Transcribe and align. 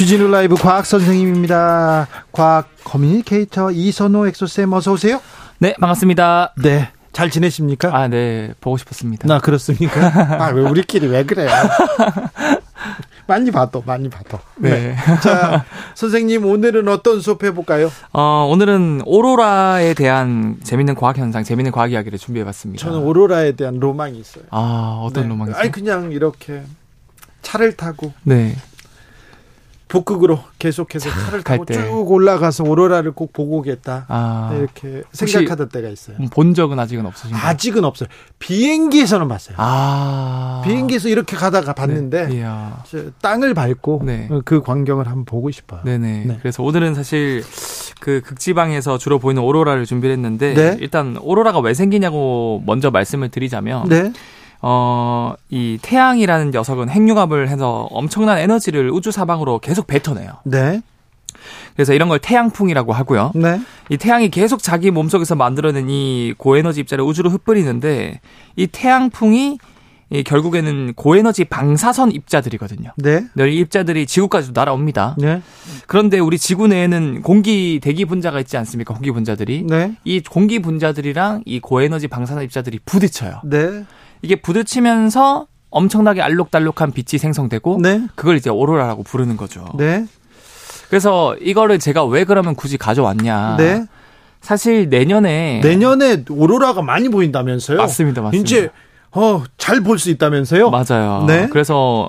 주진우 0.00 0.30
라이브 0.30 0.54
과학 0.54 0.86
선생님입니다. 0.86 2.08
과학 2.32 2.70
커뮤니케이터 2.84 3.70
이선호 3.70 4.26
엑소쌤 4.28 4.72
어서 4.72 4.92
오세요. 4.92 5.20
네, 5.58 5.74
반갑습니다. 5.78 6.54
네. 6.62 6.88
잘 7.12 7.28
지내십니까? 7.28 7.94
아, 7.94 8.08
네. 8.08 8.54
보고 8.62 8.78
싶었습니다. 8.78 9.28
나 9.28 9.40
그렇습니까? 9.40 10.06
아, 10.42 10.52
왜 10.54 10.62
우리끼리 10.62 11.06
왜 11.06 11.22
그래요? 11.24 11.50
많이 13.28 13.50
봐도, 13.50 13.82
많이 13.84 14.08
봐도. 14.08 14.38
네. 14.56 14.70
네. 14.70 14.96
자, 15.22 15.66
선생님, 15.94 16.46
오늘은 16.46 16.88
어떤 16.88 17.20
수업 17.20 17.44
해볼까요? 17.44 17.92
어, 18.14 18.48
오늘은 18.50 19.02
오로라에 19.04 19.92
대한 19.92 20.56
재밌는 20.64 20.94
과학 20.94 21.18
현상, 21.18 21.44
재밌는 21.44 21.72
과학 21.72 21.92
이야기를 21.92 22.18
준비해봤습니다. 22.18 22.82
저는 22.82 23.00
오로라에 23.00 23.52
대한 23.52 23.78
로망이 23.78 24.18
있어요. 24.18 24.44
아, 24.48 24.98
어떤 25.02 25.24
네. 25.24 25.28
로망이요? 25.28 25.56
아니, 25.56 25.70
그냥 25.70 26.10
이렇게 26.10 26.62
차를 27.42 27.76
타고. 27.76 28.14
네. 28.22 28.56
북극으로 29.90 30.38
계속해서 30.60 31.10
차를 31.10 31.42
타고 31.42 31.64
쭉 31.66 32.10
올라가서 32.10 32.62
오로라를 32.64 33.10
꼭 33.10 33.32
보고 33.32 33.58
오겠다. 33.58 34.06
아, 34.08 34.54
이렇게 34.56 35.02
생각하던 35.12 35.68
때가 35.68 35.88
있어요. 35.88 36.16
본 36.30 36.54
적은 36.54 36.78
아직은 36.78 37.04
없으신가요? 37.06 37.44
아직은 37.44 37.84
없어요. 37.84 38.08
비행기에서는 38.38 39.26
봤어요. 39.26 39.56
아. 39.58 40.62
비행기에서 40.64 41.08
이렇게 41.08 41.36
가다가 41.36 41.72
봤는데 41.72 42.28
네. 42.28 42.44
땅을 43.20 43.52
밟고 43.54 44.02
네. 44.04 44.28
그 44.44 44.62
광경을 44.62 45.06
한번 45.06 45.24
보고 45.24 45.50
싶어요. 45.50 45.80
네네. 45.84 46.24
네. 46.24 46.38
그래서 46.40 46.62
오늘은 46.62 46.94
사실 46.94 47.42
그 47.98 48.22
극지방에서 48.24 48.96
주로 48.96 49.18
보이는 49.18 49.42
오로라를 49.42 49.86
준비를 49.86 50.14
했는데 50.14 50.54
네. 50.54 50.76
일단 50.80 51.18
오로라가 51.20 51.58
왜 51.58 51.74
생기냐고 51.74 52.62
먼저 52.64 52.92
말씀을 52.92 53.28
드리자면 53.28 53.88
네. 53.88 54.12
어, 54.62 55.34
이 55.48 55.78
태양이라는 55.80 56.50
녀석은 56.50 56.88
핵융합을 56.90 57.48
해서 57.48 57.88
엄청난 57.90 58.38
에너지를 58.38 58.90
우주 58.90 59.10
사방으로 59.10 59.58
계속 59.58 59.86
뱉어내요. 59.86 60.32
네. 60.44 60.82
그래서 61.74 61.94
이런 61.94 62.08
걸 62.08 62.18
태양풍이라고 62.18 62.92
하고요. 62.92 63.32
네. 63.34 63.60
이 63.88 63.96
태양이 63.96 64.28
계속 64.30 64.62
자기 64.62 64.90
몸속에서 64.90 65.34
만들어낸 65.34 65.88
이 65.88 66.34
고에너지 66.36 66.80
입자를 66.80 67.04
우주로 67.04 67.30
흩뿌리는데 67.30 68.20
이 68.56 68.66
태양풍이 68.66 69.58
이 70.12 70.24
결국에는 70.24 70.94
고에너지 70.94 71.44
방사선 71.44 72.10
입자들이거든요. 72.10 72.90
네. 72.96 73.26
이 73.38 73.58
입자들이 73.58 74.06
지구까지도 74.06 74.58
날아옵니다. 74.58 75.16
네. 75.18 75.40
그런데 75.86 76.18
우리 76.18 76.36
지구 76.36 76.66
내에는 76.66 77.22
공기 77.22 77.78
대기 77.80 78.04
분자가 78.04 78.40
있지 78.40 78.56
않습니까? 78.56 78.92
공기 78.92 79.12
분자들이. 79.12 79.66
네. 79.68 79.94
이 80.04 80.20
공기 80.20 80.58
분자들이랑 80.58 81.44
이 81.46 81.60
고에너지 81.60 82.08
방사선 82.08 82.42
입자들이 82.42 82.80
부딪혀요. 82.84 83.42
네. 83.44 83.84
이게 84.22 84.36
부딪히면서 84.36 85.46
엄청나게 85.70 86.20
알록달록한 86.22 86.92
빛이 86.92 87.18
생성되고 87.18 87.78
네. 87.80 88.02
그걸 88.14 88.36
이제 88.36 88.50
오로라라고 88.50 89.02
부르는 89.04 89.36
거죠. 89.36 89.64
네. 89.78 90.04
그래서 90.88 91.36
이거를 91.36 91.78
제가 91.78 92.04
왜 92.04 92.24
그러면 92.24 92.54
굳이 92.56 92.76
가져왔냐? 92.76 93.56
네. 93.56 93.84
사실 94.40 94.88
내년에 94.88 95.60
내년에 95.62 96.24
오로라가 96.28 96.82
많이 96.82 97.08
보인다면서요? 97.08 97.78
맞습니다, 97.78 98.22
맞습니다. 98.22 98.42
이제 98.48 98.70
어, 99.12 99.44
잘 99.58 99.82
볼 99.82 99.98
수 99.98 100.10
있다면서요? 100.10 100.70
맞아요. 100.70 101.24
네. 101.26 101.48
그래서 101.50 102.08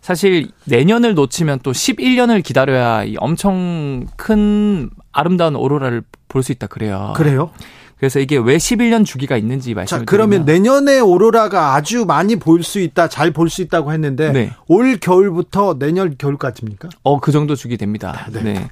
사실 0.00 0.48
내년을 0.66 1.14
놓치면 1.14 1.60
또 1.62 1.72
11년을 1.72 2.42
기다려야 2.42 3.04
이 3.04 3.16
엄청 3.18 4.06
큰 4.16 4.90
아름다운 5.12 5.56
오로라를 5.56 6.02
볼 6.28 6.42
수 6.42 6.52
있다 6.52 6.68
그래요. 6.68 7.12
그래요? 7.16 7.50
그래서 8.00 8.18
이게 8.18 8.38
왜 8.38 8.56
11년 8.56 9.04
주기가 9.04 9.36
있는지 9.36 9.74
말씀을 9.74 10.00
자, 10.00 10.04
그러면 10.06 10.46
드리면. 10.46 10.46
내년에 10.80 11.00
오로라가 11.00 11.74
아주 11.74 12.06
많이 12.06 12.36
볼 12.36 12.62
수 12.62 12.80
있다, 12.80 13.08
잘 13.08 13.30
볼 13.32 13.50
수 13.50 13.60
있다고 13.62 13.92
했는데 13.92 14.32
네. 14.32 14.52
올 14.68 14.96
겨울부터 14.96 15.78
내년 15.78 16.16
겨울까지입니까? 16.16 16.88
어, 17.02 17.20
그 17.20 17.30
정도 17.30 17.54
주기 17.54 17.76
됩니다. 17.76 18.26
네. 18.32 18.42
네. 18.42 18.68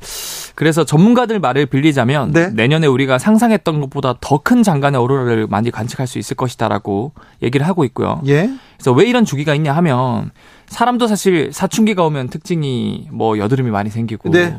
그래서 0.54 0.84
전문가들 0.84 1.38
말을 1.40 1.66
빌리자면 1.66 2.32
네. 2.32 2.48
내년에 2.50 2.86
우리가 2.86 3.18
상상했던 3.18 3.80
것보다 3.82 4.14
더 4.20 4.38
큰 4.38 4.62
장간의 4.62 4.98
오로라를 5.00 5.46
많이 5.46 5.70
관측할 5.70 6.06
수 6.06 6.18
있을 6.18 6.34
것이다라고 6.36 7.12
얘기를 7.42 7.66
하고 7.66 7.84
있고요. 7.84 8.22
예. 8.26 8.48
그래서 8.78 8.92
왜 8.92 9.04
이런 9.06 9.24
주기가 9.26 9.54
있냐 9.54 9.74
하면 9.76 10.30
사람도 10.68 11.06
사실 11.06 11.50
사춘기가 11.52 12.02
오면 12.04 12.28
특징이 12.30 13.08
뭐 13.12 13.36
여드름이 13.36 13.70
많이 13.70 13.90
생기고 13.90 14.30
네. 14.30 14.56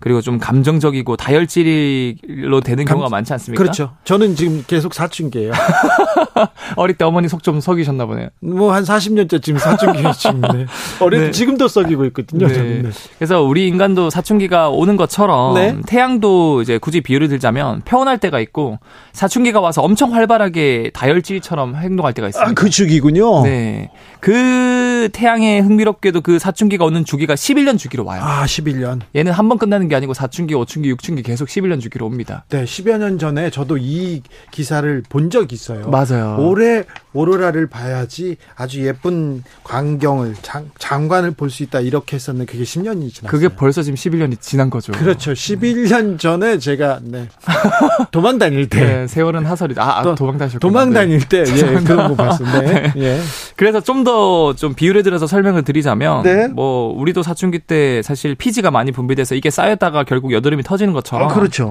그리고 0.00 0.20
좀 0.22 0.38
감정적이고 0.38 1.16
다혈질로 1.16 2.60
되는 2.62 2.84
감, 2.84 2.96
경우가 2.96 3.10
많지 3.10 3.32
않습니까? 3.34 3.62
그렇죠. 3.62 3.92
저는 4.04 4.34
지금 4.34 4.64
계속 4.66 4.94
사춘기예요. 4.94 5.52
어릴 6.76 6.96
때 6.96 7.04
어머니 7.04 7.28
속 7.28 7.40
좀 7.42 7.58
썩이셨나 7.60 8.04
보네요. 8.06 8.28
뭐 8.40 8.70
한 8.72 8.84
40년째 8.84 9.42
지금 9.42 9.58
사춘기 9.58 10.02
지금 10.18 10.40
네. 10.42 10.66
어릴 11.00 11.20
네. 11.20 11.30
지금도 11.30 11.68
썩이고 11.68 12.04
있거든요. 12.06 12.46
네. 12.48 12.82
네. 12.82 12.90
그래서 13.18 13.42
우리 13.42 13.66
인간도 13.66 14.10
사춘기가 14.10 14.68
오는 14.68 14.96
것처럼 14.96 15.54
네. 15.54 15.76
태양도 15.86 16.60
이제 16.62 16.76
굳이 16.78 17.00
비유를 17.00 17.28
들자면 17.28 17.80
평온할 17.86 18.18
때가 18.18 18.40
있고 18.40 18.78
사춘기가 19.12 19.60
와서 19.60 19.80
엄청 19.82 20.14
활발하게 20.14 20.90
다혈질처럼 20.94 21.76
행동할 21.76 22.12
때가 22.12 22.28
있습니다. 22.28 22.50
아, 22.50 22.54
그 22.54 22.68
주기군요. 22.68 23.42
네. 23.42 23.90
그 24.20 25.08
태양의 25.12 25.62
흥미롭게도 25.62 26.20
그 26.20 26.38
사춘기가 26.38 26.84
오는 26.84 27.04
주기가 27.04 27.34
11년 27.34 27.78
주기로 27.78 28.04
와요. 28.04 28.20
아, 28.22 28.44
11년. 28.44 29.00
얘는 29.16 29.32
한 29.32 29.48
번 29.50 29.58
끝나는 29.58 29.88
게 29.90 29.96
아니고 29.96 30.14
사춘기, 30.14 30.54
오춘기, 30.54 30.88
육춘기 30.88 31.22
계속 31.22 31.48
11년 31.48 31.80
주기로 31.80 32.06
옵니다. 32.06 32.44
네, 32.48 32.64
10여 32.64 32.96
년 32.96 33.18
전에 33.18 33.50
저도 33.50 33.76
이 33.76 34.22
기사를 34.50 35.02
본 35.10 35.28
적이 35.28 35.54
있어요. 35.54 35.90
맞아요. 35.90 36.36
올해 36.38 36.84
오로라를 37.12 37.66
봐야지 37.66 38.36
아주 38.56 38.86
예쁜 38.86 39.42
광경을 39.64 40.36
장, 40.42 40.70
장관을 40.78 41.32
볼 41.32 41.50
수 41.50 41.64
있다 41.64 41.80
이렇게 41.80 42.14
했었는데 42.16 42.50
그게 42.50 42.64
10년이 42.64 43.12
지났어요. 43.12 43.26
그게 43.28 43.48
벌써 43.48 43.82
지금 43.82 43.96
11년이 43.96 44.40
지난 44.40 44.70
거죠. 44.70 44.92
그렇죠. 44.92 45.32
11년 45.32 46.18
전에 46.18 46.58
제가 46.58 47.00
네. 47.02 47.28
도망 48.12 48.38
다닐 48.38 48.68
때 48.68 48.80
네, 48.80 49.06
세월은 49.08 49.44
하설이다. 49.44 49.82
아, 49.82 49.98
아 50.00 50.14
도망 50.14 50.38
다니셨 50.38 50.60
도망 50.60 50.92
다닐 50.92 51.28
때 51.28 51.44
예, 51.46 51.62
그런 51.82 52.08
거 52.08 52.14
봤었네. 52.14 52.60
네. 52.70 52.92
예. 52.96 53.20
그래서 53.56 53.80
좀더좀 53.80 54.74
비율에 54.74 55.02
들어서 55.02 55.26
설명을 55.26 55.64
드리자면 55.64 56.22
네? 56.22 56.46
뭐 56.48 56.94
우리도 56.96 57.22
사춘기 57.24 57.58
때 57.58 58.00
사실 58.02 58.36
피지가 58.36 58.70
많이 58.70 58.92
분비돼서 58.92 59.34
이게 59.34 59.50
쌓 59.50 59.66
였다가 59.80 60.04
결국 60.04 60.32
여드름이 60.32 60.62
터지는 60.62 60.92
것처럼 60.92 61.28
아, 61.30 61.34
그렇죠. 61.34 61.70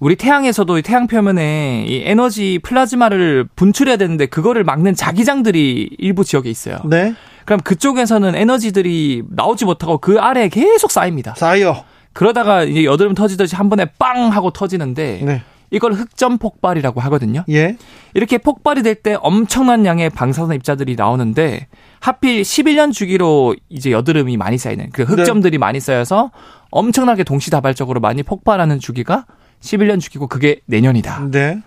우리 0.00 0.16
태양에서도 0.16 0.78
이 0.78 0.82
태양 0.82 1.06
표면에 1.06 1.84
이 1.86 2.02
에너지 2.04 2.58
플라즈마를 2.62 3.46
분출해야 3.54 3.96
되는데 3.96 4.26
그거를 4.26 4.64
막는 4.64 4.96
자기장들이 4.96 5.90
일부 5.98 6.24
지역에 6.24 6.50
있어요. 6.50 6.78
네. 6.84 7.14
그럼 7.44 7.60
그쪽에서는 7.60 8.34
에너지들이 8.34 9.22
나오지 9.30 9.64
못하고 9.64 9.98
그 9.98 10.18
아래에 10.18 10.48
계속 10.48 10.90
쌓입니다. 10.90 11.34
쌓여. 11.36 11.84
그러다가 12.14 12.64
이제 12.64 12.84
여드름 12.84 13.14
터지듯이 13.14 13.54
한 13.54 13.68
번에 13.68 13.86
빵 13.98 14.32
하고 14.32 14.50
터지는데 14.50 15.20
네. 15.22 15.42
이걸 15.72 15.94
흑점 15.94 16.38
폭발이라고 16.38 17.00
하거든요. 17.00 17.44
예. 17.48 17.76
이렇게 18.14 18.38
폭발이 18.38 18.82
될 18.82 18.94
때 19.02 19.16
엄청난 19.20 19.84
양의 19.86 20.10
방사선 20.10 20.54
입자들이 20.54 20.94
나오는데 20.96 21.66
하필 21.98 22.42
11년 22.42 22.92
주기로 22.92 23.56
이제 23.68 23.90
여드름이 23.90 24.36
많이 24.36 24.58
쌓이는 24.58 24.90
그 24.92 25.02
흑점들이 25.02 25.52
네. 25.52 25.58
많이 25.58 25.80
쌓여서 25.80 26.30
엄청나게 26.70 27.24
동시다발적으로 27.24 28.00
많이 28.00 28.22
폭발하는 28.22 28.78
주기가 28.78 29.24
11년 29.60 29.98
주기고 29.98 30.28
그게 30.28 30.60
내년이다. 30.66 31.30
네. 31.30 31.62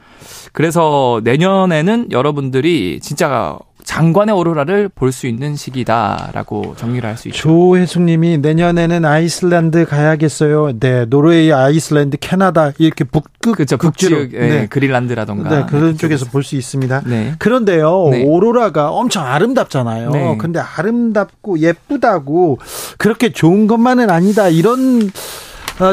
그래서 0.53 1.19
내년에는 1.23 2.11
여러분들이 2.11 2.99
진짜 3.01 3.57
장관의 3.85 4.35
오로라를 4.35 4.89
볼 4.89 5.11
수 5.11 5.27
있는 5.27 5.55
시기다라고 5.55 6.75
정리를 6.75 7.07
할 7.07 7.15
수 7.17 7.29
있죠. 7.29 7.37
조혜숙님이 7.37 8.39
내년에는 8.39 9.05
아이슬란드 9.05 9.85
가야겠어요. 9.85 10.79
네, 10.79 11.05
노르웨이, 11.05 11.53
아이슬란드, 11.53 12.17
캐나다 12.19 12.71
이렇게 12.77 13.03
북극 13.05 13.53
그렇죠. 13.55 13.77
북지역, 13.77 14.31
네. 14.31 14.39
네. 14.49 14.67
그린란드라던가 14.67 15.49
네, 15.49 15.65
그런 15.69 15.91
네, 15.91 15.97
쪽에서 15.97 16.25
볼 16.25 16.43
수 16.43 16.55
있습니다. 16.55 17.03
네. 17.05 17.35
그런데요, 17.39 18.09
네. 18.11 18.23
오로라가 18.25 18.89
엄청 18.91 19.25
아름답잖아요. 19.25 20.09
네. 20.09 20.37
근데 20.37 20.59
아름답고 20.59 21.59
예쁘다고 21.59 22.59
그렇게 22.97 23.31
좋은 23.31 23.67
것만은 23.67 24.09
아니다 24.09 24.49
이런 24.49 25.03
어, 25.07 25.09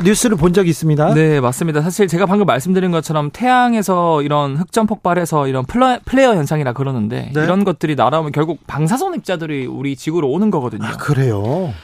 뉴스를 0.04 0.36
본 0.36 0.52
적이 0.52 0.70
있습니다. 0.70 1.14
네, 1.14 1.40
맞습니다. 1.40 1.82
사실 1.82 2.06
제가 2.06 2.26
방금 2.26 2.46
말씀드린 2.46 2.90
것처럼 2.90 3.30
태양에서 3.32 4.22
이런 4.22 4.56
흑점 4.56 4.86
폭발해서 4.86 5.48
이런 5.48 5.64
플레어 5.64 6.34
현상이라 6.34 6.72
그러는데 6.72 7.30
네. 7.34 7.42
이런 7.42 7.64
것들이 7.64 7.96
날아오면 7.96 8.32
결국 8.32 8.66
방사선 8.66 9.14
입자들이 9.14 9.66
우리 9.66 9.96
지구로 9.96 10.30
오는 10.30 10.50
거거든요. 10.50 10.84
아, 10.84 10.92
그래요? 10.92 11.74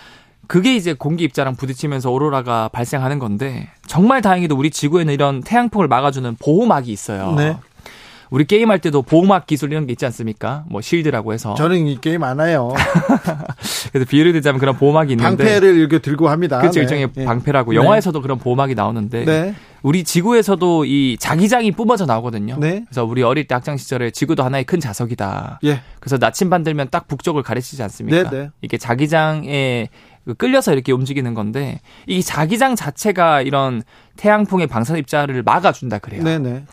그게 0.46 0.76
이제 0.76 0.94
공기 0.94 1.24
입자랑 1.24 1.56
부딪히면서 1.56 2.10
오로라가 2.10 2.68
발생하는 2.72 3.18
건데 3.18 3.68
정말 3.86 4.22
다행히도 4.22 4.56
우리 4.56 4.70
지구에는 4.70 5.12
이런 5.12 5.42
태양풍을 5.42 5.88
막아주는 5.88 6.36
보호막이 6.40 6.90
있어요. 6.90 7.34
네. 7.36 7.56
우리 8.30 8.44
게임할 8.44 8.78
때도 8.80 9.02
보호막 9.02 9.46
기술 9.46 9.72
이런 9.72 9.86
게 9.86 9.92
있지 9.92 10.04
않습니까? 10.06 10.64
뭐 10.68 10.80
실드라고 10.80 11.32
해서. 11.32 11.54
저는 11.54 11.86
이 11.86 11.98
게임 12.00 12.22
안 12.22 12.40
해요. 12.40 12.72
그래서 13.92 14.08
비유를 14.08 14.32
들자면 14.32 14.60
그런 14.60 14.76
보호막이 14.76 15.12
있는데 15.12 15.44
방패를 15.44 15.76
이렇게 15.76 15.98
들고 15.98 16.28
합니다. 16.28 16.58
그렇죠. 16.58 16.80
네. 16.80 16.82
일종의 16.82 17.08
네. 17.14 17.24
방패라고. 17.24 17.74
영화에서도 17.74 18.20
그런 18.20 18.38
보호막이 18.38 18.74
나오는데 18.74 19.24
네. 19.24 19.54
우리 19.82 20.04
지구에서도 20.04 20.84
이 20.84 21.16
자기장이 21.18 21.72
뿜어져 21.72 22.04
나오거든요. 22.04 22.56
네. 22.58 22.84
그래서 22.88 23.04
우리 23.04 23.22
어릴 23.22 23.46
때 23.46 23.54
학창 23.54 23.76
시절에 23.76 24.10
지구도 24.10 24.42
하나의 24.42 24.64
큰 24.64 24.80
자석이다. 24.80 25.60
예. 25.64 25.80
그래서 26.00 26.18
나침반 26.18 26.64
들면 26.64 26.88
딱 26.90 27.06
북쪽을 27.08 27.42
가리치지 27.42 27.82
않습니까? 27.82 28.30
네, 28.30 28.36
네. 28.36 28.50
이게 28.60 28.76
자기장에 28.76 29.88
그 30.24 30.34
끌려서 30.34 30.74
이렇게 30.74 30.92
움직이는 30.92 31.32
건데 31.32 31.80
이 32.06 32.22
자기장 32.22 32.76
자체가 32.76 33.40
이런 33.40 33.82
태양풍의 34.16 34.66
방사선 34.66 34.98
입자를 34.98 35.42
막아준다 35.42 35.98
그래요. 35.98 36.22
네네. 36.22 36.64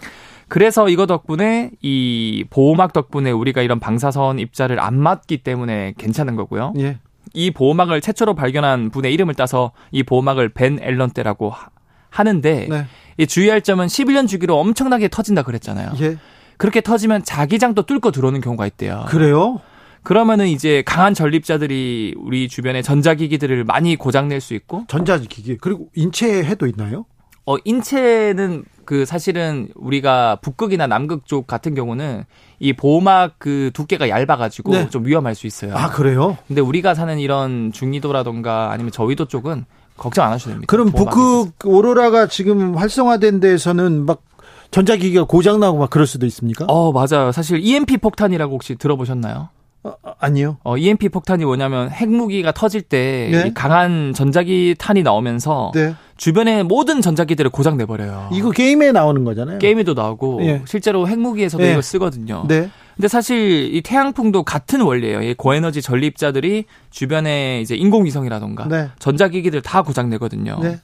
그래서 0.56 0.88
이거 0.88 1.06
덕분에 1.06 1.72
이 1.82 2.46
보호막 2.50 2.94
덕분에 2.94 3.30
우리가 3.30 3.62
이런 3.62 3.82
방사선 3.82 4.40
입자를 4.40 4.80
안 4.80 4.98
맞기 4.98 5.40
때문에 5.40 5.96
괜찮은 5.98 6.38
거고요. 6.38 6.72
예. 6.80 6.98
이 7.34 7.52
보호막을 7.52 8.00
최초로 8.00 8.36
발견한 8.36 8.90
분의 8.90 9.14
이름을 9.14 9.34
따서 9.34 9.74
이 9.92 10.04
보호막을 10.04 10.48
벤 10.54 10.80
앨런 10.82 11.10
때라고 11.10 11.52
하는데 12.10 12.68
네. 12.70 12.86
이 13.18 13.28
주의할 13.28 13.64
점은 13.64 13.88
11년 13.88 14.30
주기로 14.30 14.58
엄청나게 14.58 15.10
터진다 15.10 15.42
그랬잖아요. 15.42 15.92
예. 16.00 16.16
그렇게 16.56 16.80
터지면 16.80 17.26
자기장도 17.26 17.82
뚫고 17.82 18.12
들어오는 18.12 18.40
경우가 18.40 18.66
있대요. 18.66 19.04
그래요? 19.10 19.60
그러면은 20.04 20.48
이제 20.48 20.84
강한 20.86 21.14
전립자들이 21.14 22.16
우리 22.18 22.48
주변에 22.48 22.82
전자기기들을 22.82 23.66
많이 23.66 23.98
고장낼 23.98 24.40
수 24.40 24.54
있고 24.54 24.86
전자기기 24.88 25.58
그리고 25.58 25.90
인체해도 25.96 26.66
있나요? 26.68 27.08
어 27.46 27.58
인체는 27.64 28.66
그 28.86 29.06
사실은 29.06 29.70
우리가 29.76 30.38
북극이나 30.42 30.88
남극 30.88 31.26
쪽 31.26 31.48
같은 31.48 31.76
경우는 31.76 32.24
이 32.60 32.74
보호막 32.74 33.36
그 33.38 33.72
두께가 33.74 34.10
얇아가지고 34.10 34.72
네. 34.72 34.90
좀 34.90 35.06
위험할 35.06 35.36
수 35.36 35.48
있어요. 35.48 35.76
아 35.76 35.90
그래요? 35.90 36.38
근데 36.48 36.62
우리가 36.62 36.94
사는 36.94 37.18
이런 37.20 37.72
중위도라던가 37.72 38.72
아니면 38.72 38.92
저위도 38.92 39.26
쪽은 39.26 39.66
걱정 39.98 40.26
안 40.26 40.32
하셔도 40.32 40.52
됩니다. 40.52 40.70
그럼 40.70 40.92
북극 40.92 41.54
오로라가 41.66 42.28
지금 42.28 42.76
활성화된 42.76 43.40
데에서는 43.40 44.06
막 44.06 44.24
전자기기가 44.72 45.26
고장나고 45.26 45.78
막 45.78 45.90
그럴 45.90 46.06
수도 46.08 46.26
있습니까? 46.26 46.66
어 46.66 46.92
맞아요. 46.92 47.32
사실 47.32 47.60
EMP 47.60 47.98
폭탄이라고 47.98 48.54
혹시 48.54 48.76
들어보셨나요? 48.76 49.50
어, 49.84 49.94
어, 50.02 50.14
아니요. 50.20 50.58
어, 50.64 50.78
EMP 50.78 51.10
폭탄이 51.10 51.46
뭐냐면 51.46 51.92
핵무기가 51.92 52.52
터질 52.52 52.82
때 52.82 53.30
네? 53.32 53.54
강한 53.54 54.14
전자기 54.14 54.76
탄이 54.78 55.04
나오면서 55.04 55.72
네. 55.76 55.94
주변의 56.18 56.64
모든 56.64 57.02
전자기들을 57.02 57.52
고장 57.52 57.78
내버려요. 57.78 58.30
이거 58.32 58.52
게임에 58.52 58.92
나오는 58.92 59.24
거잖아요. 59.24 59.60
게임에도 59.60 59.94
나오고 59.94 60.40
네. 60.40 60.62
실제로 60.66 61.08
핵무기에서도 61.08 61.64
네. 61.64 61.72
이걸 61.72 61.84
쓰거든요. 61.84 62.46
네. 62.48 62.70
근데 62.96 63.08
사실 63.10 63.76
이 63.76 63.82
태양풍도 63.82 64.44
같은 64.44 64.82
원리예요. 64.82 65.22
이 65.22 65.34
고에너지 65.34 65.82
전립자들이 65.82 66.66
주변에 66.90 67.60
이제 67.62 67.76
인공위성이라던가 67.76 68.68
네. 68.70 68.90
전자기기들 69.00 69.62
다 69.62 69.82
고장 69.82 70.10
내거든요. 70.10 70.58
네. 70.62 70.80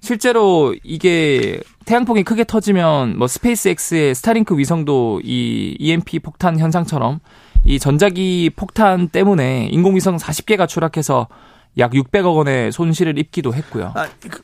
실제로 0.00 0.74
이게 0.82 1.60
태양풍이 1.84 2.22
크게 2.22 2.44
터지면 2.44 3.18
뭐 3.18 3.26
스페이스X의 3.26 4.14
스타링크 4.14 4.56
위성도 4.56 5.20
이 5.22 5.76
EMP 5.78 6.20
폭탄 6.20 6.58
현상처럼 6.58 7.20
이 7.64 7.78
전자기 7.78 8.50
폭탄 8.56 9.08
때문에 9.08 9.68
인공위성 9.70 10.16
40개가 10.16 10.66
추락해서 10.66 11.28
약 11.76 11.92
600억 11.92 12.34
원의 12.36 12.72
손실을 12.72 13.18
입기도 13.18 13.52
했고요. 13.54 13.92
아, 13.94 14.08
그, 14.28 14.40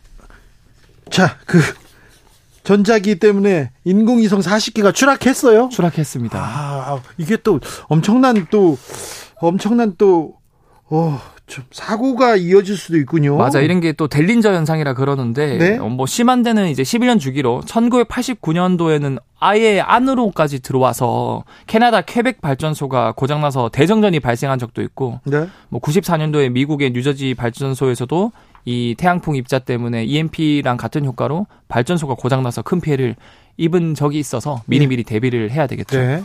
자, 1.10 1.38
그 1.46 1.58
전자기 2.64 3.18
때문에 3.18 3.70
인공위성 3.84 4.40
40개가 4.40 4.92
추락했어요? 4.92 5.68
추락했습니다. 5.70 6.38
아, 6.38 7.00
이게 7.16 7.36
또 7.36 7.60
엄청난 7.88 8.46
또 8.50 8.76
엄청난 9.36 9.94
또 9.96 10.36
어, 10.88 11.20
좀 11.35 11.35
사고가 11.70 12.36
이어질 12.36 12.76
수도 12.76 12.98
있군요. 12.98 13.36
맞아. 13.36 13.60
이런 13.60 13.80
게 13.80 13.92
또 13.92 14.08
델린저 14.08 14.52
현상이라 14.52 14.94
그러는데 14.94 15.58
네? 15.58 15.78
어, 15.78 15.88
뭐 15.88 16.06
심한 16.06 16.42
데는 16.42 16.68
이제 16.68 16.82
11년 16.82 17.18
주기로 17.20 17.62
1989년도에는 17.66 19.18
아예 19.38 19.80
안으로까지 19.80 20.60
들어와서 20.60 21.44
캐나다 21.66 22.00
퀘벡 22.02 22.40
발전소가 22.40 23.12
고장나서 23.12 23.70
대정전이 23.70 24.20
발생한 24.20 24.58
적도 24.58 24.82
있고 24.82 25.20
네? 25.24 25.46
뭐 25.68 25.80
94년도에 25.80 26.50
미국의 26.50 26.90
뉴저지 26.90 27.34
발전소에서도 27.34 28.32
이 28.64 28.94
태양풍 28.98 29.36
입자 29.36 29.60
때문에 29.60 30.04
EMP랑 30.04 30.76
같은 30.76 31.04
효과로 31.04 31.46
발전소가 31.68 32.14
고장나서 32.14 32.62
큰 32.62 32.80
피해를 32.80 33.14
입은 33.56 33.94
적이 33.94 34.18
있어서 34.18 34.62
미리미리 34.66 35.04
네. 35.04 35.08
대비를 35.14 35.50
해야 35.50 35.66
되겠죠. 35.66 35.98
네. 35.98 36.22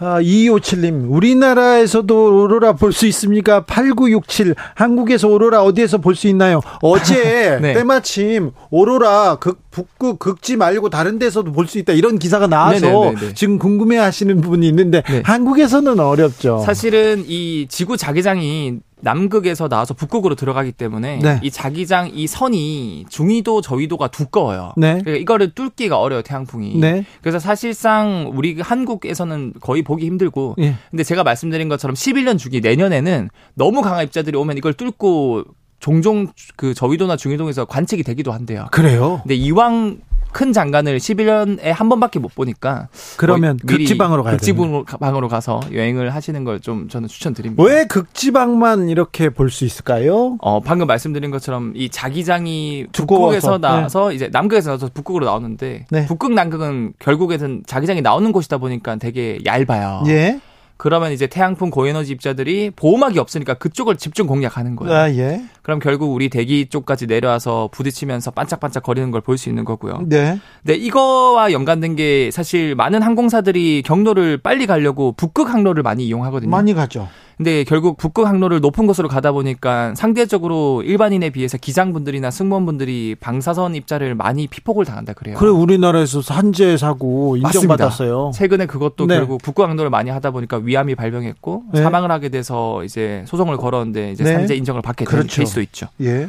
아, 0.00 0.20
2257님, 0.20 1.10
우리나라에서도 1.10 2.42
오로라 2.44 2.74
볼 2.74 2.92
수 2.92 3.06
있습니까? 3.08 3.64
8967, 3.64 4.54
한국에서 4.74 5.26
오로라 5.28 5.62
어디에서 5.64 5.98
볼 5.98 6.14
수 6.14 6.28
있나요? 6.28 6.60
어제 6.82 7.58
네. 7.62 7.74
때마침 7.74 8.52
오로라 8.70 9.36
극, 9.40 9.60
북극 9.70 10.18
극지 10.20 10.56
말고 10.56 10.88
다른 10.90 11.18
데서도 11.18 11.52
볼 11.52 11.66
수 11.66 11.78
있다 11.78 11.92
이런 11.94 12.18
기사가 12.18 12.46
나와서 12.46 12.86
네네네네. 12.86 13.34
지금 13.34 13.58
궁금해 13.58 13.96
하시는 13.98 14.40
분이 14.40 14.66
있는데 14.68 15.02
네. 15.02 15.22
한국에서는 15.24 15.98
어렵죠. 15.98 16.62
사실은 16.64 17.24
이 17.26 17.66
지구 17.68 17.96
자기장이 17.96 18.78
남극에서 19.00 19.68
나와서 19.68 19.94
북극으로 19.94 20.34
들어가기 20.34 20.72
때문에 20.72 21.18
네. 21.18 21.40
이 21.42 21.50
자기장 21.50 22.10
이 22.14 22.26
선이 22.26 23.06
중위도 23.08 23.60
저위도가 23.60 24.08
두꺼워요. 24.08 24.72
네. 24.76 25.00
그러니까 25.02 25.16
이거를 25.16 25.50
뚫기가 25.54 25.98
어려요 25.98 26.22
태양풍이. 26.22 26.76
네. 26.78 27.04
그래서 27.20 27.38
사실상 27.38 28.30
우리 28.34 28.60
한국에서는 28.60 29.54
거의 29.60 29.82
보기 29.82 30.06
힘들고. 30.06 30.56
예. 30.58 30.74
근데 30.90 31.04
제가 31.04 31.22
말씀드린 31.22 31.68
것처럼 31.68 31.94
11년 31.94 32.38
주기 32.38 32.60
내년에는 32.60 33.30
너무 33.54 33.82
강한 33.82 34.04
입자들이 34.04 34.36
오면 34.36 34.56
이걸 34.56 34.74
뚫고 34.74 35.44
종종 35.80 36.26
그 36.56 36.74
저위도나 36.74 37.16
중위도에서 37.16 37.64
관측이 37.64 38.02
되기도 38.02 38.32
한대요. 38.32 38.66
그래요? 38.72 39.20
근데 39.22 39.34
이왕 39.36 39.98
큰 40.32 40.52
장관을 40.52 40.98
11년에 40.98 41.62
한 41.64 41.88
번밖에 41.88 42.18
못 42.18 42.34
보니까 42.34 42.88
그러면 43.16 43.58
뭐 43.64 43.76
극지방으로 43.76 44.22
가야 44.22 44.36
극지방으로 44.36 45.28
가서 45.28 45.60
여행을 45.72 46.14
하시는 46.14 46.44
걸 46.44 46.58
좀 46.60 46.88
저는 46.88 47.08
추천드립니다. 47.08 47.62
왜 47.62 47.86
극지방만 47.86 48.88
이렇게 48.88 49.30
볼 49.30 49.50
수 49.50 49.64
있을까요? 49.64 50.36
어 50.40 50.60
방금 50.60 50.86
말씀드린 50.86 51.30
것처럼 51.30 51.72
이 51.76 51.88
자기장이 51.88 52.86
북극에서 52.92 53.58
나와서 53.58 54.08
네. 54.10 54.14
이제 54.16 54.28
남극에서 54.32 54.70
나와서 54.70 54.90
북극으로 54.92 55.24
나오는데 55.24 55.86
네. 55.90 56.06
북극 56.06 56.32
남극은 56.34 56.92
결국에는 56.98 57.62
자기장이 57.66 58.02
나오는 58.02 58.30
곳이다 58.32 58.58
보니까 58.58 58.96
되게 58.96 59.38
얇아요. 59.46 60.02
예. 60.08 60.40
그러면 60.78 61.10
이제 61.12 61.26
태양풍 61.26 61.70
고에너지 61.70 62.12
입자들이 62.12 62.70
보호막이 62.74 63.18
없으니까 63.18 63.54
그쪽을 63.54 63.96
집중 63.96 64.26
공략하는 64.28 64.76
거예요. 64.76 64.94
아, 64.96 65.10
예. 65.10 65.42
그럼 65.62 65.80
결국 65.80 66.14
우리 66.14 66.28
대기 66.30 66.68
쪽까지 66.68 67.06
내려와서 67.08 67.68
부딪히면서 67.72 68.30
반짝반짝 68.30 68.84
거리는 68.84 69.10
걸 69.10 69.20
볼 69.20 69.36
수 69.36 69.48
있는 69.48 69.64
거고요. 69.64 70.04
네. 70.06 70.38
네, 70.62 70.74
이거와 70.74 71.52
연관된 71.52 71.96
게 71.96 72.30
사실 72.30 72.74
많은 72.76 73.02
항공사들이 73.02 73.82
경로를 73.84 74.38
빨리 74.38 74.66
가려고 74.66 75.12
북극 75.12 75.52
항로를 75.52 75.82
많이 75.82 76.06
이용하거든요. 76.06 76.48
많이 76.50 76.72
가죠. 76.74 77.08
근데 77.38 77.62
결국 77.62 77.96
북극 77.96 78.26
항로를 78.26 78.60
높은 78.60 78.88
곳으로 78.88 79.08
가다 79.08 79.30
보니까 79.30 79.94
상대적으로 79.94 80.82
일반인에 80.82 81.30
비해서 81.30 81.56
기장분들이나 81.56 82.32
승무원분들이 82.32 83.14
방사선 83.20 83.76
입자를 83.76 84.16
많이 84.16 84.48
피폭을 84.48 84.84
당한다 84.84 85.12
그래요. 85.12 85.36
그래 85.38 85.48
우리나라에서 85.48 86.20
산재 86.20 86.76
사고 86.76 87.36
인정받았어요. 87.36 88.24
맞습니다. 88.26 88.38
최근에 88.38 88.66
그것도 88.66 89.06
네. 89.06 89.14
결국 89.16 89.40
북극 89.40 89.68
항로를 89.68 89.88
많이 89.88 90.10
하다 90.10 90.32
보니까 90.32 90.56
위암이 90.58 90.96
발병했고 90.96 91.62
네. 91.74 91.82
사망을 91.82 92.10
하게 92.10 92.28
돼서 92.28 92.82
이제 92.82 93.22
소송을 93.28 93.56
걸었는데 93.56 94.10
이제 94.10 94.24
네. 94.24 94.32
산재 94.32 94.56
인정을 94.56 94.82
받게 94.82 95.04
된 95.04 95.08
그렇죠. 95.08 95.36
케이스도 95.36 95.60
있죠. 95.60 95.86
예. 96.00 96.28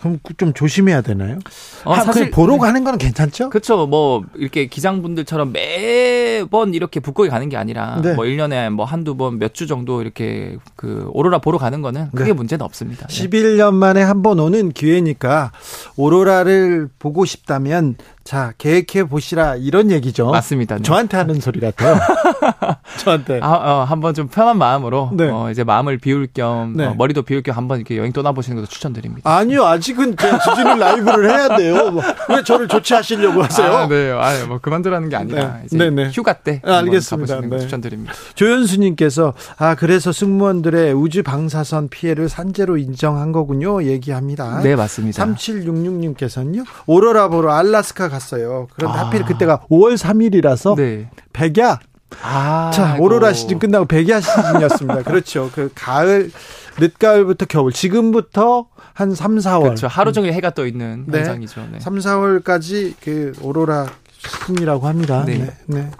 그럼 0.00 0.18
좀 0.38 0.52
조심해야 0.54 1.02
되나요? 1.02 1.38
어, 1.84 1.94
사실 1.96 2.30
보러 2.30 2.54
네. 2.54 2.58
가는 2.60 2.84
거는 2.84 2.98
괜찮죠? 2.98 3.50
그렇죠. 3.50 3.86
뭐 3.86 4.24
이렇게 4.34 4.66
기장분들처럼 4.66 5.52
매번 5.52 6.72
이렇게 6.74 7.00
북극에 7.00 7.28
가는 7.28 7.48
게 7.50 7.56
아니라 7.58 8.00
네. 8.02 8.14
뭐 8.14 8.24
1년에 8.24 8.70
뭐 8.70 8.84
한두 8.86 9.16
번 9.16 9.34
몇 9.38 9.52
주 9.52 9.66
정도 9.66 10.00
이렇게 10.00 10.56
그 10.76 11.08
오로라 11.12 11.38
보러 11.38 11.58
가는 11.58 11.82
거는 11.82 12.10
크게 12.12 12.30
네. 12.30 12.32
문제는 12.32 12.64
없습니다. 12.64 13.06
11년 13.08 13.74
만에 13.74 14.00
한 14.02 14.22
번 14.22 14.38
오는 14.40 14.70
기회니까 14.72 15.50
오로라를 15.96 16.88
보고 16.98 17.24
싶다면 17.24 17.96
자, 18.30 18.52
계획해 18.58 19.08
보시라 19.08 19.56
이런 19.56 19.90
얘기죠. 19.90 20.30
맞습니다. 20.30 20.76
네. 20.76 20.82
저한테 20.82 21.16
하는 21.16 21.40
소리 21.40 21.58
같아요. 21.58 21.98
저한테. 22.98 23.40
아, 23.42 23.48
어, 23.54 23.82
한번 23.82 24.14
좀 24.14 24.28
편한 24.28 24.56
마음으로 24.56 25.10
네. 25.14 25.28
어, 25.28 25.50
이제 25.50 25.64
마음을 25.64 25.98
비울 25.98 26.28
겸 26.32 26.74
네. 26.76 26.86
어, 26.86 26.94
머리도 26.94 27.22
비울 27.22 27.42
겸 27.42 27.56
한번 27.56 27.78
이렇게 27.78 27.96
여행 27.96 28.12
떠나 28.12 28.30
보시는 28.30 28.56
것도 28.58 28.68
추천드립니다. 28.68 29.28
아니요, 29.28 29.64
아직은 29.64 30.14
주진우 30.16 30.76
라이브를 30.76 31.28
해야 31.28 31.56
돼요. 31.56 31.90
뭐, 31.90 32.04
왜 32.28 32.44
저를 32.44 32.68
조치하시려고 32.68 33.42
하세요? 33.42 33.72
아, 33.72 33.88
네, 33.88 34.12
아, 34.12 34.46
뭐 34.46 34.58
그만두라는 34.58 35.08
게 35.08 35.16
아니라 35.16 35.56
네. 35.56 35.62
이제 35.64 35.76
네, 35.76 35.90
네. 35.90 36.10
휴가 36.10 36.34
때 36.34 36.62
아, 36.64 36.76
알겠습니다. 36.76 37.40
네. 37.40 37.58
추천드립니다. 37.58 38.12
조현수님께서 38.36 39.34
아 39.56 39.74
그래서 39.74 40.12
승무원들의 40.12 40.92
우주 40.92 41.24
방사선 41.24 41.88
피해를 41.88 42.28
산재로 42.28 42.76
인정한 42.76 43.32
거군요. 43.32 43.82
얘기합니다. 43.82 44.60
네, 44.62 44.76
맞습니다. 44.76 45.20
3766님께서는요 45.24 46.64
오로라 46.86 47.26
보러 47.26 47.54
알라스카 47.54 48.08
갔어요. 48.20 48.68
그런데 48.74 48.98
아. 48.98 49.06
하필 49.06 49.24
그때가 49.24 49.62
5월 49.70 49.96
3일이라서 49.96 50.76
네. 50.76 51.10
백야. 51.32 51.78
아, 52.22 52.70
자, 52.74 52.92
아이고. 52.92 53.04
오로라 53.04 53.32
시즌 53.32 53.58
끝나고 53.58 53.86
백야 53.86 54.20
시즌이었습니다. 54.20 55.02
그렇죠. 55.08 55.50
그 55.54 55.70
가을, 55.74 56.30
늦가을부터 56.78 57.46
겨울, 57.46 57.72
지금부터 57.72 58.66
한 58.92 59.14
3, 59.14 59.36
4월. 59.38 59.62
그렇죠. 59.62 59.86
하루 59.86 60.12
종일 60.12 60.32
해가 60.32 60.50
떠 60.50 60.66
있는 60.66 61.04
네. 61.06 61.18
현상이죠. 61.18 61.68
네. 61.72 61.80
3, 61.80 61.98
4월까지 61.98 62.94
그 63.00 63.32
오로라 63.40 63.86
시즌이라고 64.18 64.86
합니다. 64.86 65.24
네. 65.24 65.38
네. 65.38 65.50
네. 65.66 65.90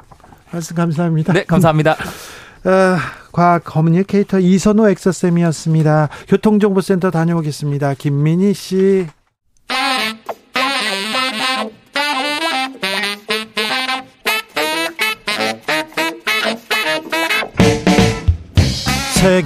말씀 0.50 0.74
감사합니다. 0.74 1.32
네, 1.32 1.44
감사합니다. 1.44 1.92
어, 1.92 2.96
과학 3.32 3.62
커뮤니케이터 3.64 4.40
이선호 4.40 4.88
엑서쌤이었습니다. 4.90 6.08
교통정보센터 6.26 7.10
다녀오겠습니다. 7.12 7.94
김민희 7.94 8.52
씨. 8.54 9.06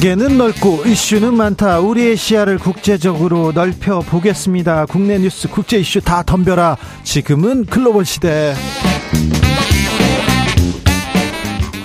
세계는 0.04 0.36
넓고 0.36 0.84
이슈는 0.84 1.34
많다. 1.34 1.80
우리의 1.80 2.18
시야를 2.18 2.58
국제적으로 2.58 3.52
넓혀 3.52 4.00
보겠습니다. 4.00 4.84
국내 4.84 5.16
뉴스, 5.16 5.48
국제 5.48 5.78
이슈 5.78 6.02
다 6.02 6.22
덤벼라. 6.22 6.76
지금은 7.04 7.64
글로벌 7.64 8.04
시대. 8.04 8.54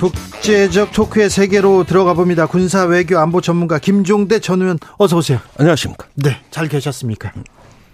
국제적 0.02 0.92
토크의 0.92 1.30
세계로 1.30 1.86
들어가 1.86 2.14
봅니다. 2.14 2.46
군사 2.46 2.84
외교 2.84 3.18
안보 3.18 3.40
전문가 3.40 3.80
김종대 3.80 4.40
전 4.42 4.62
의원 4.64 4.80
어서 4.98 5.16
오세요. 5.16 5.40
안녕하십니까? 5.58 6.06
네, 6.16 6.42
잘 6.52 6.68
계셨습니까? 6.68 7.32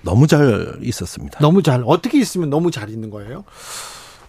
너무 0.01 0.25
잘 0.25 0.79
있었습니다. 0.81 1.37
너무 1.39 1.61
잘 1.61 1.83
어떻게 1.85 2.19
있으면 2.19 2.49
너무 2.49 2.71
잘 2.71 2.89
있는 2.89 3.11
거예요? 3.11 3.43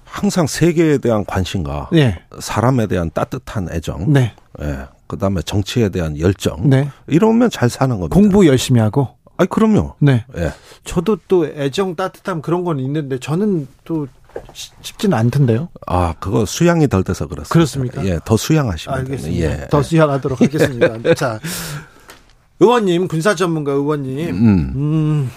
항상 0.04 0.46
세계에 0.46 0.98
대한 0.98 1.24
관심과 1.24 1.88
네. 1.92 2.20
사람에 2.38 2.86
대한 2.86 3.10
따뜻한 3.14 3.68
애정, 3.72 4.12
네. 4.12 4.34
예, 4.60 4.86
그다음에 5.06 5.42
정치에 5.42 5.88
대한 5.88 6.18
열정. 6.18 6.68
네. 6.68 6.90
이러면 7.06 7.50
잘 7.50 7.68
사는 7.70 7.96
겁니다. 7.96 8.14
공부 8.14 8.46
열심히 8.46 8.80
하고. 8.80 9.08
아니 9.36 9.48
그럼요. 9.48 9.94
네. 9.98 10.24
예. 10.36 10.52
저도 10.84 11.18
또 11.28 11.46
애정 11.46 11.94
따뜻함 11.94 12.42
그런 12.42 12.64
건 12.64 12.80
있는데 12.80 13.18
저는 13.18 13.68
또 13.84 14.06
쉽지는 14.52 15.16
않던데요. 15.16 15.68
아, 15.86 16.14
그거 16.18 16.44
수양이 16.44 16.88
덜 16.88 17.02
돼서 17.02 17.26
그렇습니다. 17.26 17.52
그렇습니까? 17.52 18.06
예, 18.06 18.18
더 18.24 18.36
수양하시면 18.36 18.98
알겠습니다. 18.98 19.62
예. 19.62 19.66
더 19.68 19.82
수양하도록 19.82 20.40
하겠습니다. 20.40 20.98
자, 21.14 21.40
의원님, 22.60 23.08
군사 23.08 23.34
전문가 23.34 23.72
의원님, 23.72 24.28
음. 24.30 24.72
음. 24.76 25.30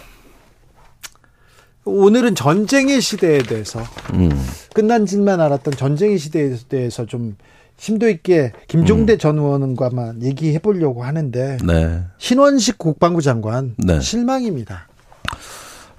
오늘은 1.86 2.36
전쟁의 2.36 3.02
시대에 3.02 3.40
대해서 3.40 3.82
음. 4.14 4.30
끝난 4.74 5.06
짓만 5.06 5.40
알았던 5.40 5.74
전쟁의 5.76 6.18
시대에 6.18 6.56
대해서 6.68 7.06
좀 7.06 7.36
심도 7.80 8.10
있게 8.10 8.52
김종대 8.68 9.14
음. 9.14 9.18
전 9.18 9.38
의원과만 9.40 10.22
얘기해 10.22 10.60
보려고 10.60 11.04
하는데 11.04 11.58
네. 11.66 12.04
신원식 12.18 12.78
국방부 12.78 13.22
장관 13.22 13.74
네. 13.78 14.02
실망입니다. 14.02 14.88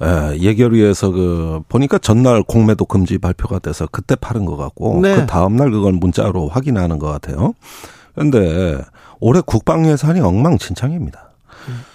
예, 0.03 0.39
예결위에서 0.39 1.11
그 1.11 1.61
보니까 1.69 1.99
전날 1.99 2.43
공매도 2.43 2.85
금지 2.85 3.19
발표가 3.19 3.59
돼서 3.59 3.89
그때 3.91 4.15
팔은 4.15 4.45
것 4.45 4.57
같고 4.57 5.01
네. 5.01 5.17
그 5.17 5.27
다음 5.27 5.57
날 5.57 5.71
그걸 5.71 5.95
문자로 5.95 6.49
확인하는 6.49 6.99
것 6.99 7.09
같아요. 7.09 7.55
그런데 8.15 8.79
올해 9.19 9.41
국방 9.45 9.87
예산이 9.87 10.21
엉망진창입니다. 10.21 11.31